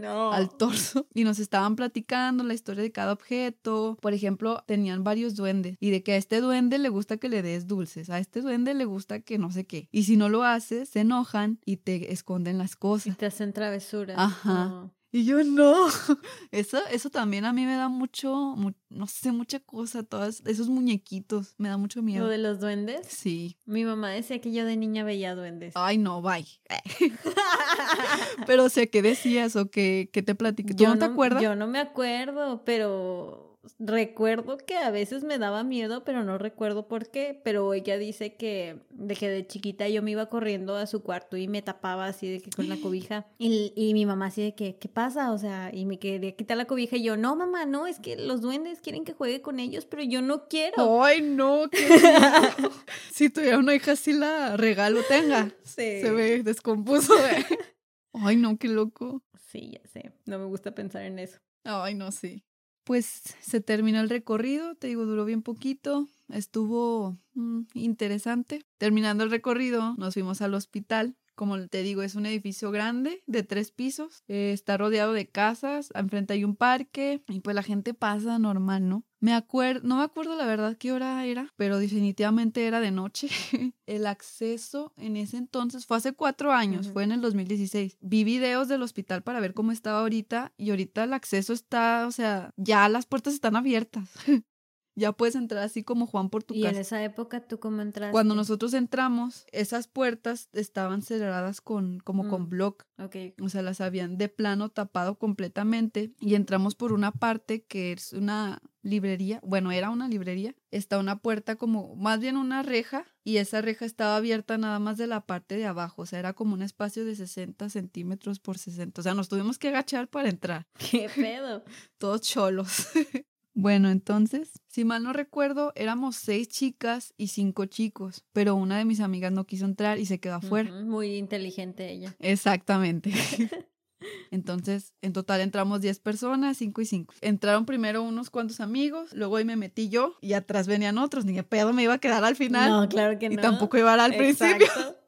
[0.08, 3.98] al torso y nos estaban platicando la historia de cada objeto.
[4.02, 7.44] Por ejemplo, tenían varios duendes y de que a este duende le gusta que le
[7.44, 9.88] des dulces, a este duende le gusta que no sé qué.
[9.92, 13.08] Y si no lo haces, se enojan y te esconden las cosas.
[13.08, 14.18] Y te hacen travesuras.
[14.18, 14.92] Ajá.
[15.12, 15.88] Y yo no.
[16.52, 18.56] Eso, eso también a mí me da mucho,
[18.90, 22.26] no sé, mucha cosa, todos esos muñequitos, me da mucho miedo.
[22.26, 23.08] ¿Lo de los duendes?
[23.08, 23.58] Sí.
[23.66, 25.74] Mi mamá decía que yo de niña veía duendes.
[25.76, 26.46] Ay, no, bye.
[28.48, 30.74] pero o sea, ¿qué decías o qué, qué te platiqué?
[30.74, 31.42] ¿Tú no te acuerdas?
[31.42, 33.47] Yo no me acuerdo, pero
[33.80, 37.40] recuerdo que a veces me daba miedo, pero no recuerdo por qué.
[37.44, 41.38] Pero ella dice que de que de chiquita yo me iba corriendo a su cuarto
[41.38, 43.28] y me tapaba así de que con la cobija.
[43.38, 45.32] Y, y mi mamá así de que, ¿qué pasa?
[45.32, 48.16] O sea, y me quería quitar la cobija y yo, no, mamá, no, es que
[48.16, 51.04] los duendes quieren que juegue con ellos, pero yo no quiero.
[51.04, 51.78] Ay, no, qué
[53.12, 55.54] Si tuviera una hija así la regalo tenga.
[55.64, 56.02] Sí.
[56.02, 57.14] Se ve descompuso.
[58.14, 59.24] Ay, no, qué loco.
[59.52, 60.12] Sí, ya sé.
[60.26, 61.38] No me gusta pensar en eso.
[61.64, 62.44] Ay, no, sí
[62.88, 68.64] pues se terminó el recorrido, te digo, duró bien poquito, estuvo mm, interesante.
[68.78, 73.44] Terminando el recorrido, nos fuimos al hospital como te digo, es un edificio grande de
[73.44, 77.94] tres pisos, eh, está rodeado de casas, enfrente hay un parque y pues la gente
[77.94, 79.06] pasa normal, ¿no?
[79.20, 83.30] Me acuerdo, no me acuerdo la verdad qué hora era, pero definitivamente era de noche.
[83.88, 87.98] el acceso en ese entonces fue hace cuatro años, fue en el 2016.
[88.00, 92.12] Vi videos del hospital para ver cómo estaba ahorita y ahorita el acceso está, o
[92.12, 94.10] sea, ya las puertas están abiertas.
[94.98, 96.76] ya puedes entrar así como Juan por tu ¿Y casa.
[96.76, 98.12] en esa época tú cómo entraste?
[98.12, 102.50] Cuando nosotros entramos, esas puertas estaban cerradas con, como con Mm.
[102.50, 102.84] block.
[103.00, 103.16] Ok.
[103.42, 108.12] O sea, las habían de plano tapado completamente y entramos por una parte que es
[108.14, 113.38] una librería, bueno, era una librería, está una puerta como, más bien una reja y
[113.38, 116.54] esa reja estaba abierta nada más de la parte de abajo, o sea, era como
[116.54, 120.68] un espacio de 60 centímetros por 60, o sea, nos tuvimos que agachar para entrar,
[120.92, 121.64] ¿Qué pedo?
[121.98, 122.88] todos cholos.
[123.60, 128.86] Bueno, entonces, si mal no recuerdo, éramos seis chicas y cinco chicos, pero una de
[128.86, 130.72] mis amigas no quiso entrar y se quedó afuera.
[130.84, 132.16] Muy inteligente ella.
[132.20, 133.12] Exactamente.
[134.32, 137.16] Entonces, en total entramos 10 personas, 5 y 5.
[137.22, 141.26] Entraron primero unos cuantos amigos, luego ahí me metí yo y atrás venían otros.
[141.26, 142.70] Ni que pedo me iba a quedar al final.
[142.70, 143.36] No, claro que no.
[143.36, 144.68] y tampoco iba a al principio.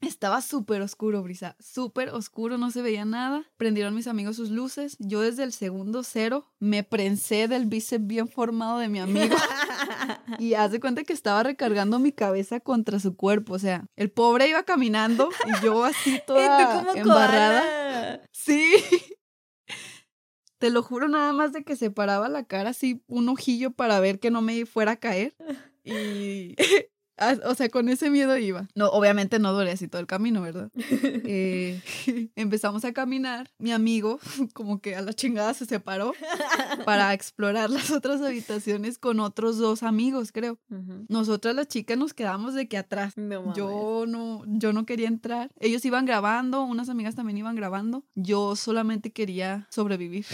[0.00, 1.56] Estaba súper oscuro, Brisa.
[1.58, 3.44] Súper oscuro, no se veía nada.
[3.56, 4.96] Prendieron mis amigos sus luces.
[4.98, 9.36] Yo desde el segundo cero me prensé del bíceps bien formado de mi amigo.
[10.38, 13.54] Y haz de cuenta que estaba recargando mi cabeza contra su cuerpo.
[13.54, 17.60] O sea, el pobre iba caminando y yo así ¿Y tú toda embarrada.
[17.60, 18.20] koala?
[18.32, 18.74] Sí.
[20.58, 24.00] Te lo juro nada más de que se paraba la cara así un ojillo para
[24.00, 25.34] ver que no me fuera a caer.
[25.88, 26.56] Y,
[27.44, 28.68] o sea, con ese miedo iba.
[28.74, 30.70] No, obviamente no duré así todo el camino, ¿verdad?
[31.28, 31.80] Eh,
[32.36, 33.50] empezamos a caminar.
[33.58, 34.20] Mi amigo,
[34.52, 36.12] como que a la chingada, se separó
[36.84, 40.58] para explorar las otras habitaciones con otros dos amigos, creo.
[41.08, 43.16] Nosotras las chicas nos quedamos de que atrás.
[43.16, 43.54] No.
[43.54, 45.50] Yo no, yo no quería entrar.
[45.58, 48.04] Ellos iban grabando, unas amigas también iban grabando.
[48.14, 50.26] Yo solamente quería sobrevivir.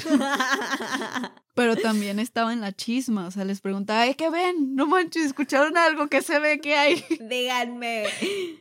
[1.55, 3.27] Pero también estaba en la chisma.
[3.27, 4.75] O sea, les preguntaba, "Ay, ¿qué ven?
[4.75, 6.09] No manches, ¿escucharon algo?
[6.09, 6.61] ¿Qué se ve?
[6.61, 6.95] ¿Qué hay?
[7.29, 8.05] Díganme.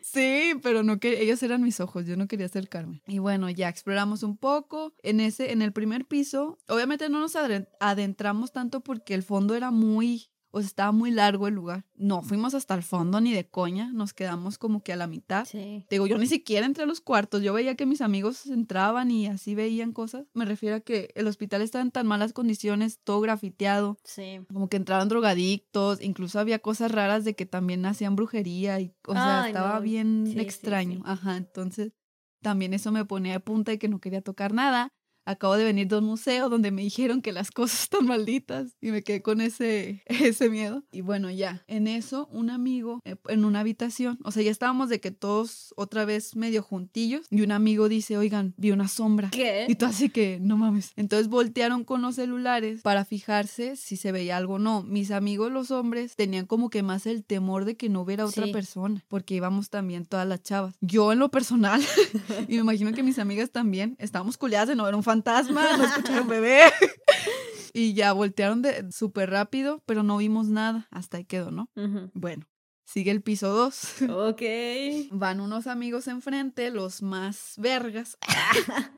[0.02, 3.02] Sí, pero no que ellos eran mis ojos, yo no quería acercarme.
[3.08, 4.94] Y bueno, ya exploramos un poco.
[5.04, 7.36] En ese, en el primer piso, obviamente no nos
[7.80, 11.86] adentramos tanto porque el fondo era muy, o sea, estaba muy largo el lugar.
[11.96, 15.46] No fuimos hasta el fondo ni de coña, nos quedamos como que a la mitad.
[15.46, 15.86] Sí.
[15.90, 19.12] Te digo, yo ni siquiera entré a los cuartos, yo veía que mis amigos entraban
[19.12, 20.26] y así veían cosas.
[20.34, 24.40] Me refiero a que el hospital estaba en tan malas condiciones, todo grafiteado, Sí.
[24.52, 29.14] como que entraban drogadictos, incluso había cosas raras de que también hacían brujería y, o
[29.14, 29.82] sea, Ay, estaba no.
[29.82, 30.98] bien Sí, extraño.
[30.98, 31.04] sí.
[31.06, 31.94] Ajá, entonces
[32.42, 34.92] también eso me ponía de punta y que no quería tocar nada.
[35.26, 38.92] Acabo de venir de un museo donde me dijeron que las cosas están malditas y
[38.92, 40.84] me quedé con ese, ese miedo.
[40.92, 44.90] Y bueno, ya, en eso un amigo eh, en una habitación, o sea, ya estábamos
[44.90, 49.30] de que todos otra vez medio juntillos y un amigo dice, oigan, vi una sombra.
[49.32, 49.66] ¿Qué?
[49.70, 50.92] Y tú así que, no mames.
[50.96, 54.84] Entonces voltearon con los celulares para fijarse si se veía algo o no.
[54.84, 58.46] Mis amigos, los hombres, tenían como que más el temor de que no hubiera otra
[58.46, 58.52] Sí.
[58.54, 60.76] persona, porque íbamos también todas las chavas.
[60.82, 61.82] Yo en lo personal,
[62.48, 65.84] y me imagino que mis amigas también, estábamos culiadas de no ver un fantasma, no
[65.84, 66.62] escuchar un bebé.
[67.74, 70.88] y ya voltearon de súper rápido, pero no vimos nada.
[70.92, 71.70] Hasta ahí quedó, ¿no?
[72.14, 72.46] Bueno,
[72.86, 74.04] sigue el piso 2.
[74.10, 74.42] Ok.
[75.12, 78.18] Van unos amigos enfrente, los más vergas.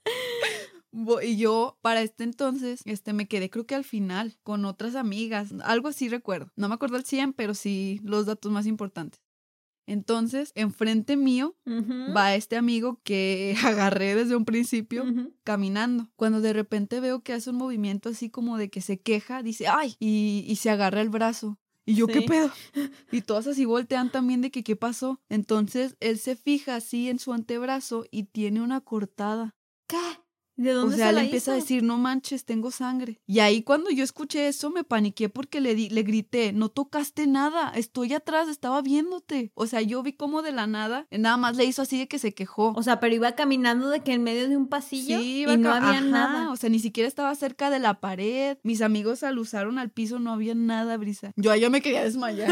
[1.23, 5.49] Y yo, para este entonces, este, me quedé creo que al final con otras amigas,
[5.63, 6.51] algo así recuerdo.
[6.55, 9.19] No me acuerdo al 100, pero sí los datos más importantes.
[9.85, 11.55] Entonces, enfrente mío
[12.15, 15.03] va este amigo que agarré desde un principio
[15.43, 16.09] caminando.
[16.15, 19.67] Cuando de repente veo que hace un movimiento así como de que se queja, dice,
[19.67, 19.95] ¡ay!
[19.99, 21.57] Y, y se agarra el brazo.
[21.85, 22.49] Y yo, ¿qué pedo?
[23.11, 25.19] Y todas así voltean también de que, ¿qué pasó?
[25.29, 29.55] Entonces, él se fija así en su antebrazo y tiene una cortada.
[29.87, 29.97] ¿Qué?
[30.55, 33.19] ¿De O dónde sea, se le empieza a decir, no manches, tengo sangre.
[33.25, 37.25] Y ahí cuando yo escuché eso, me paniqué porque le, di, le grité, no tocaste
[37.25, 39.51] nada, estoy atrás, estaba viéndote.
[39.55, 42.19] O sea, yo vi como de la nada, nada más le hizo así de que
[42.19, 42.73] se quejó.
[42.75, 45.57] O sea, pero iba caminando de que en medio de un pasillo Sí, y iba
[45.57, 46.51] no ca- había ajá, nada.
[46.51, 48.57] O sea, ni siquiera estaba cerca de la pared.
[48.63, 51.31] Mis amigos al usaron al piso, no había nada, Brisa.
[51.35, 52.49] Yo allá me quería desmayar.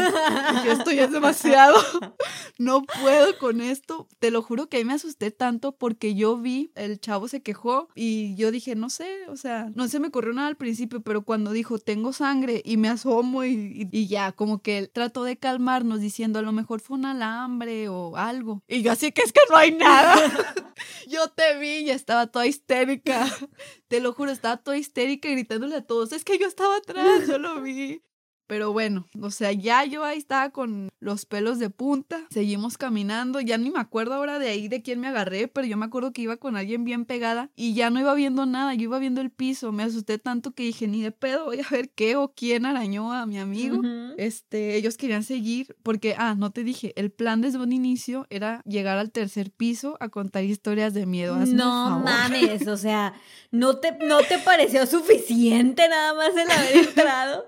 [0.54, 1.76] Dije, esto ya es demasiado.
[2.58, 4.08] no puedo con esto.
[4.18, 7.88] Te lo juro que ahí me asusté tanto porque yo vi, el chavo se quejó
[7.94, 11.22] y yo dije, no sé, o sea, no se me ocurrió nada al principio, pero
[11.24, 15.36] cuando dijo, tengo sangre y me asomo y, y- ya, como que él trató de
[15.38, 18.62] calmarnos diciendo, a lo mejor fue un alambre o algo.
[18.68, 20.14] Y yo así que es que no hay nada.
[21.08, 23.24] Yo te vi y estaba toda histérica.
[23.88, 26.12] Te lo juro, estaba toda histérica gritándole a todos.
[26.12, 28.02] Es que yo estaba atrás, yo lo vi.
[28.46, 33.40] Pero bueno, o sea, ya yo ahí estaba con los pelos de punta, seguimos caminando,
[33.40, 36.12] ya ni me acuerdo ahora de ahí de quién me agarré, pero yo me acuerdo
[36.12, 39.20] que iba con alguien bien pegada y ya no iba viendo nada, yo iba viendo
[39.20, 42.32] el piso, me asusté tanto que dije, ni de pedo, voy a ver qué o
[42.34, 43.80] quién arañó a mi amigo.
[44.16, 48.62] Este, ellos querían seguir porque, ah, no te dije, el plan desde un inicio era
[48.64, 51.36] llegar al tercer piso a contar historias de miedo.
[51.36, 53.14] no mames, o sea,
[53.50, 57.44] ¿no te, ¿no te pareció suficiente nada más el haber entrado?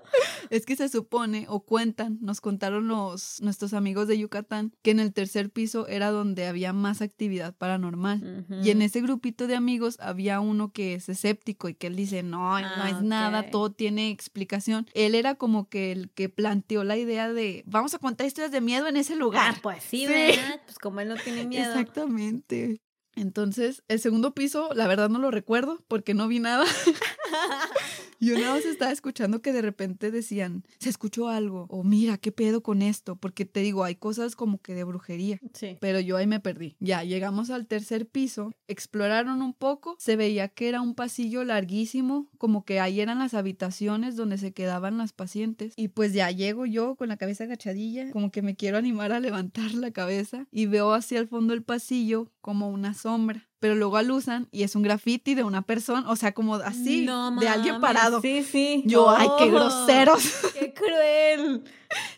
[0.50, 5.00] es que se supone o cuentan, nos contaron los nuestros amigos de Yucatán que en
[5.00, 8.46] el tercer piso era donde había más actividad paranormal.
[8.62, 12.22] Y en ese grupito de amigos había uno que es escéptico y que él dice,
[12.22, 16.84] "No, no ah, es nada, todo tiene explicación." Él era como que el que planteó
[16.84, 20.06] la idea de, "Vamos a contar historias de miedo en ese lugar." Ah, pues sí,
[20.06, 20.60] ¿verdad?
[20.64, 21.70] Pues como él no tiene miedo.
[21.70, 22.80] Exactamente.
[23.16, 26.64] Entonces, el segundo piso, la verdad no lo recuerdo porque no vi nada.
[28.24, 32.32] Yo nada más estaba escuchando que de repente decían, se escuchó algo, o mira, qué
[32.32, 35.38] pedo con esto, porque te digo, hay cosas como que de brujería.
[35.52, 35.76] Sí.
[35.80, 36.76] Pero yo ahí me perdí.
[36.80, 42.30] Ya, llegamos al tercer piso, exploraron un poco, se veía que era un pasillo larguísimo,
[42.38, 45.74] como que ahí eran las habitaciones donde se quedaban las pacientes.
[45.76, 49.20] Y pues ya llego yo con la cabeza agachadilla, como que me quiero animar a
[49.20, 53.96] levantar la cabeza y veo hacia el fondo del pasillo como una sombra pero luego
[53.96, 58.20] alusan y es un graffiti de una persona, o sea, como así, de alguien parado.
[58.20, 58.82] Sí, sí.
[58.84, 60.22] Yo, ay, qué groseros.
[60.52, 61.64] Qué cruel.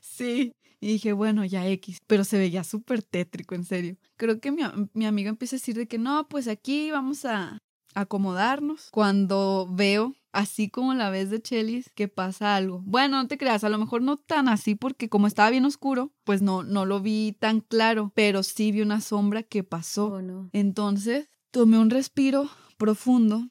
[0.01, 0.51] sí.
[0.80, 3.97] Y dije, bueno, ya X, pero se veía súper tétrico, en serio.
[4.16, 7.59] Creo que mi, mi amiga empieza a decir de que no, pues aquí vamos a
[7.94, 8.88] acomodarnos.
[8.90, 12.82] Cuando veo, así como la vez de Chelis, que pasa algo.
[12.84, 16.11] Bueno, no te creas, a lo mejor no tan así porque como estaba bien oscuro,
[16.24, 20.07] pues no, no lo vi tan claro, pero sí vi una sombra que pasó.
[20.07, 20.51] Oh, no.
[20.53, 23.48] Entonces Tomé un respiro profundo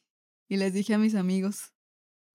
[0.47, 1.73] y les dije a mis amigos,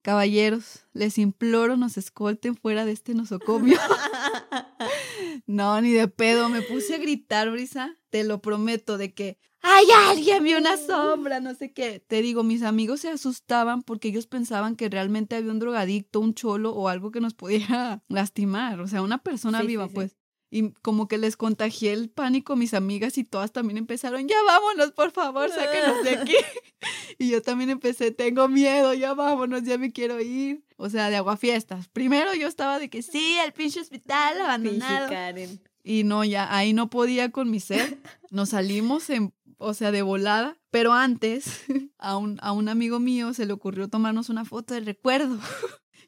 [0.02, 3.78] caballeros, les imploro nos escolten fuera de este nosocomio.
[5.46, 9.86] no, ni de pedo, me puse a gritar, Brisa, te lo prometo, de que hay
[10.08, 12.04] alguien, vi una sombra, no sé qué.
[12.04, 16.34] Te digo, mis amigos se asustaban porque ellos pensaban que realmente había un drogadicto, un
[16.34, 20.16] cholo o algo que nos pudiera lastimar, o sea, una persona viva, pues.
[20.50, 24.36] Y como que les contagié el pánico a mis amigas y todas también empezaron, ya
[24.44, 26.34] vámonos, por favor, sáquenos de aquí.
[27.18, 30.64] y yo también empecé, tengo miedo, ya vámonos, ya me quiero ir.
[30.76, 31.88] O sea, de aguafiestas.
[31.88, 35.08] Primero yo estaba de que sí, el pinche hospital abandonado.
[35.08, 35.60] Karen.
[35.84, 37.98] Y no, ya ahí no podía con mi ser.
[38.30, 40.56] Nos salimos en, o sea, de volada.
[40.70, 41.64] Pero antes,
[41.98, 45.38] a un, a un amigo mío se le ocurrió tomarnos una foto de recuerdo.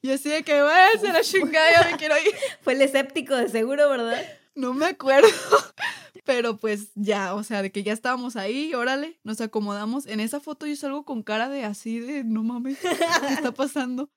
[0.02, 2.34] Y así de que, bueno, se la chingada, me quiero ir.
[2.60, 4.20] Fue el escéptico de seguro, ¿verdad?
[4.56, 5.28] No me acuerdo.
[6.24, 10.06] Pero pues ya, o sea, de que ya estábamos ahí, órale, nos acomodamos.
[10.06, 12.90] En esa foto yo salgo con cara de así de, no mames, ¿qué
[13.34, 14.10] está pasando?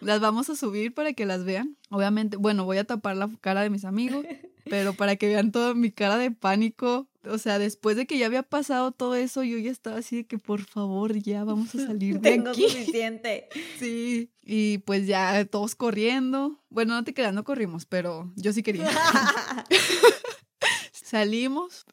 [0.00, 1.76] Las vamos a subir para que las vean.
[1.90, 4.24] Obviamente, bueno, voy a tapar la cara de mis amigos,
[4.68, 7.08] pero para que vean toda mi cara de pánico.
[7.24, 10.24] O sea, después de que ya había pasado todo eso, yo ya estaba así de
[10.24, 13.48] que por favor ya vamos a salir de Tengo suficiente.
[13.78, 16.60] Sí, y pues ya todos corriendo.
[16.68, 18.90] Bueno, no te creas, no corrimos, pero yo sí quería.
[20.92, 21.84] Salimos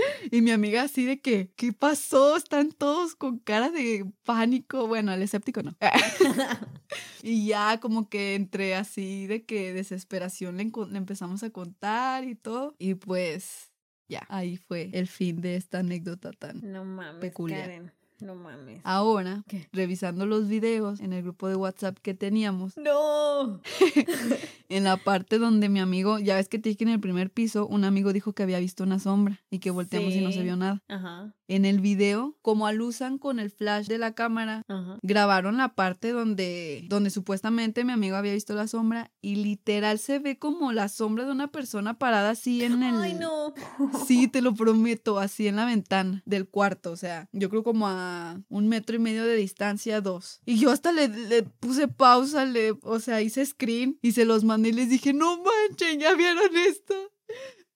[0.30, 2.36] y mi amiga así de que, ¿qué pasó?
[2.36, 4.86] Están todos con cara de pánico.
[4.86, 5.76] Bueno, el escéptico no.
[7.22, 12.74] y ya como que entré así de que desesperación le, empezamos a contar y todo.
[12.78, 13.72] Y pues
[14.08, 17.94] ya, ahí fue el fin de esta anécdota tan no mames, peculiar.
[18.20, 18.80] No mames.
[18.84, 22.76] Ahora, revisando los videos en el grupo de WhatsApp que teníamos.
[22.76, 23.60] ¡No!
[24.68, 27.30] en la parte donde mi amigo, ya ves que te dije que en el primer
[27.30, 30.42] piso, un amigo dijo que había visto una sombra y que volteamos y no se
[30.42, 30.82] vio nada.
[30.88, 31.34] Ajá.
[31.50, 34.62] En el video, como alusan con el flash de la cámara,
[35.02, 40.20] grabaron la parte donde, donde supuestamente mi amigo había visto la sombra y literal se
[40.20, 43.00] ve como la sombra de una persona parada así en el.
[43.00, 43.52] ¡Ay, no!
[44.06, 46.92] Sí, te lo prometo, así en la ventana del cuarto.
[46.92, 50.42] O sea, yo creo como a un metro y medio de distancia, dos.
[50.46, 54.44] Y yo hasta le, le puse pausa, le, o sea, hice screen y se los
[54.44, 56.94] mandé y les dije, no manchen, ya vieron esto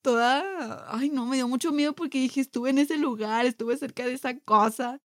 [0.04, 4.06] toda, ay no, me dio mucho miedo porque dije, estuve en ese lugar, estuve cerca
[4.06, 5.00] de esa cosa.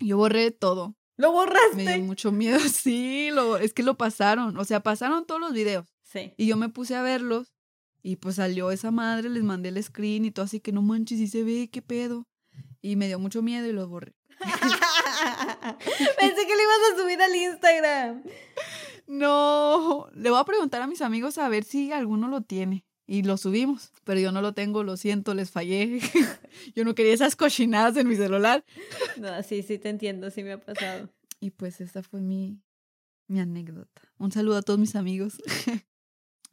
[0.00, 0.96] Yo borré todo.
[1.16, 1.76] ¿Lo borraste?
[1.76, 5.52] Me dio mucho miedo, sí, lo, es que lo pasaron, o sea, pasaron todos los
[5.52, 5.86] videos.
[6.02, 6.34] Sí.
[6.36, 7.54] Y yo me puse a verlos
[8.02, 11.20] y pues salió esa madre, les mandé el screen y todo así que no manches,
[11.20, 12.26] y se ve, qué pedo.
[12.82, 14.14] Y me dio mucho miedo y los borré.
[14.38, 18.22] Pensé que le ibas a subir al Instagram.
[19.08, 22.84] No, le voy a preguntar a mis amigos a ver si alguno lo tiene.
[23.06, 26.00] Y lo subimos, pero yo no lo tengo, lo siento, les fallé.
[26.74, 28.64] yo no quería esas cochinadas en mi celular.
[29.16, 31.08] No, sí, sí te entiendo, sí me ha pasado.
[31.40, 32.60] Y pues esa fue mi,
[33.28, 34.02] mi anécdota.
[34.18, 35.40] Un saludo a todos mis amigos.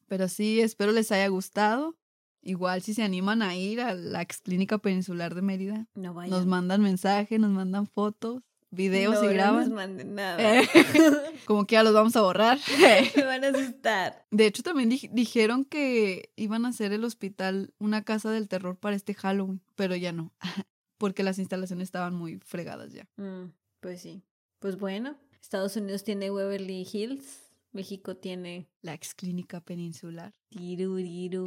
[0.07, 1.97] Pero sí, espero les haya gustado.
[2.41, 6.81] Igual si se animan a ir a la clínica peninsular de Mérida, No nos mandan
[6.81, 8.43] mensajes, nos mandan fotos,
[8.73, 9.59] videos No, y no graban.
[9.61, 10.61] nos manden nada.
[10.61, 10.67] Eh,
[11.45, 12.59] Como que ya los vamos a borrar.
[13.15, 14.25] Me van a asustar.
[14.31, 18.77] De hecho, también dij- dijeron que iban a hacer el hospital una casa del terror
[18.77, 20.33] para este Halloween, pero ya no,
[20.97, 23.07] porque las instalaciones estaban muy fregadas ya.
[23.17, 24.23] Mm, pues sí.
[24.59, 27.41] Pues bueno, Estados Unidos tiene Waverly Hills,
[27.73, 30.33] México tiene La ex clínica peninsular.
[30.49, 31.45] Tiruriru.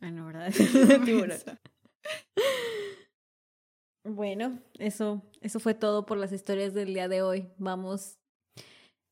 [0.00, 0.52] Ah, no, ¿verdad?
[4.08, 7.48] Bueno, eso, eso fue todo por las historias del día de hoy.
[7.58, 8.18] Vamos,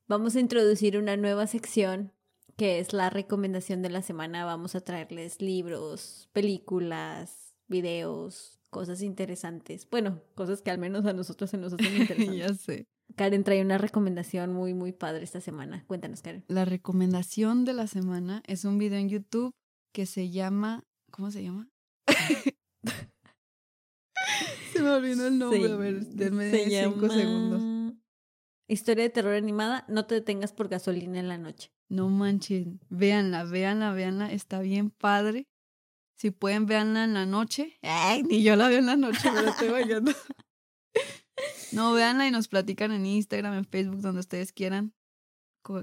[0.06, 2.12] vamos a introducir una nueva sección
[2.56, 4.44] que es la recomendación de la semana.
[4.44, 9.88] Vamos a traerles libros, películas, videos, cosas interesantes.
[9.90, 12.36] Bueno, cosas que al menos a nosotros se nos hacen interesantes.
[12.36, 12.86] ya sé.
[13.16, 15.84] Karen trae una recomendación muy, muy padre esta semana.
[15.86, 16.44] Cuéntanos, Karen.
[16.48, 19.52] La recomendación de la semana es un video en YouTube
[19.92, 20.84] que se llama.
[21.10, 21.68] ¿Cómo se llama?
[24.74, 25.72] se me olvidó el nombre.
[25.72, 27.94] a ver, denme se cinco llama segundos.
[28.68, 31.70] Historia de terror animada, no te detengas por gasolina en la noche.
[31.88, 32.80] No manchen.
[32.88, 34.32] Véanla, véanla, véanla.
[34.32, 35.46] Está bien padre.
[36.16, 37.78] Si pueden, véanla en la noche.
[37.82, 40.12] Ay, ni yo la veo en la noche, pero estoy bañando.
[41.72, 44.94] No, véanla y nos platican en Instagram, en Facebook, donde ustedes quieran.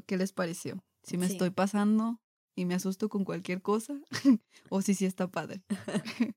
[0.05, 0.81] ¿Qué les pareció?
[1.03, 1.33] Si me Sí.
[1.33, 2.21] estoy pasando
[2.55, 3.99] y me asusto con cualquier cosa.
[4.69, 5.61] o si sí está padre.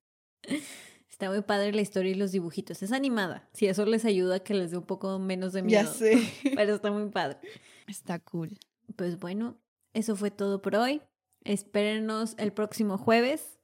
[1.15, 2.83] Está muy padre la historia y los dibujitos.
[2.83, 3.49] Es animada.
[3.53, 5.85] Si eso les ayuda a que les dé un poco menos de miedo.
[5.85, 6.21] Ya sé.
[6.57, 7.39] Pero está muy padre.
[7.87, 8.59] Está cool.
[8.97, 9.57] Pues bueno,
[9.93, 11.03] eso fue todo por hoy.
[11.45, 13.61] Espérenos el próximo jueves.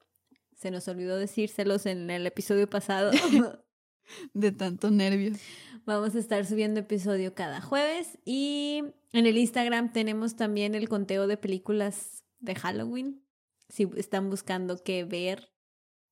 [0.54, 3.10] Se nos olvidó decírselos en el episodio pasado.
[4.32, 5.40] De tanto nervios.
[5.84, 11.26] Vamos a estar subiendo episodio cada jueves y en el Instagram tenemos también el conteo
[11.26, 13.24] de películas de Halloween.
[13.68, 15.50] Si están buscando qué ver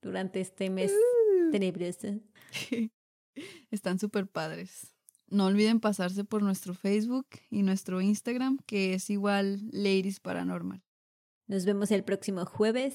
[0.03, 0.93] durante este mes
[1.51, 2.21] tenebroso.
[3.71, 4.95] Están súper padres.
[5.31, 10.83] No olviden pasarse por nuestro Facebook y nuestro Instagram, que es igual Ladies Paranormal.
[11.47, 12.95] Nos vemos el próximo jueves.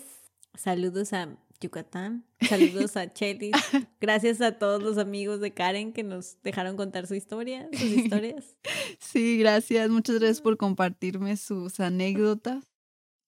[0.56, 2.26] Saludos a Yucatán.
[2.42, 3.56] Saludos a Chelis.
[4.02, 8.58] Gracias a todos los amigos de Karen que nos dejaron contar su historia, sus historias.
[9.00, 9.90] Sí, gracias.
[9.90, 12.66] Muchas gracias por compartirme sus anécdotas.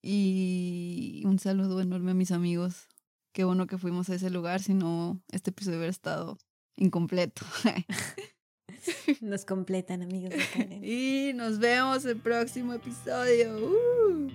[0.02, 2.88] Y un saludo enorme a mis amigos.
[3.36, 6.38] Qué bueno que fuimos a ese lugar, si no, este episodio hubiera estado
[6.78, 7.46] incompleto.
[9.22, 10.82] Nos completan, amigos de Karen.
[10.82, 13.58] y nos vemos el próximo episodio.
[13.58, 14.32] Uh.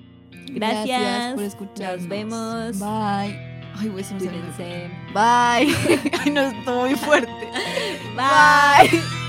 [0.52, 1.34] Gracias.
[1.34, 1.96] por escuchar.
[1.96, 2.78] Nos vemos.
[2.78, 3.38] Bye.
[3.74, 4.20] Ay, güey, se me.
[5.14, 5.74] Bye.
[6.20, 7.32] Ay, no, estuvo muy fuerte.
[8.16, 8.90] Bye.
[8.90, 9.19] Bye.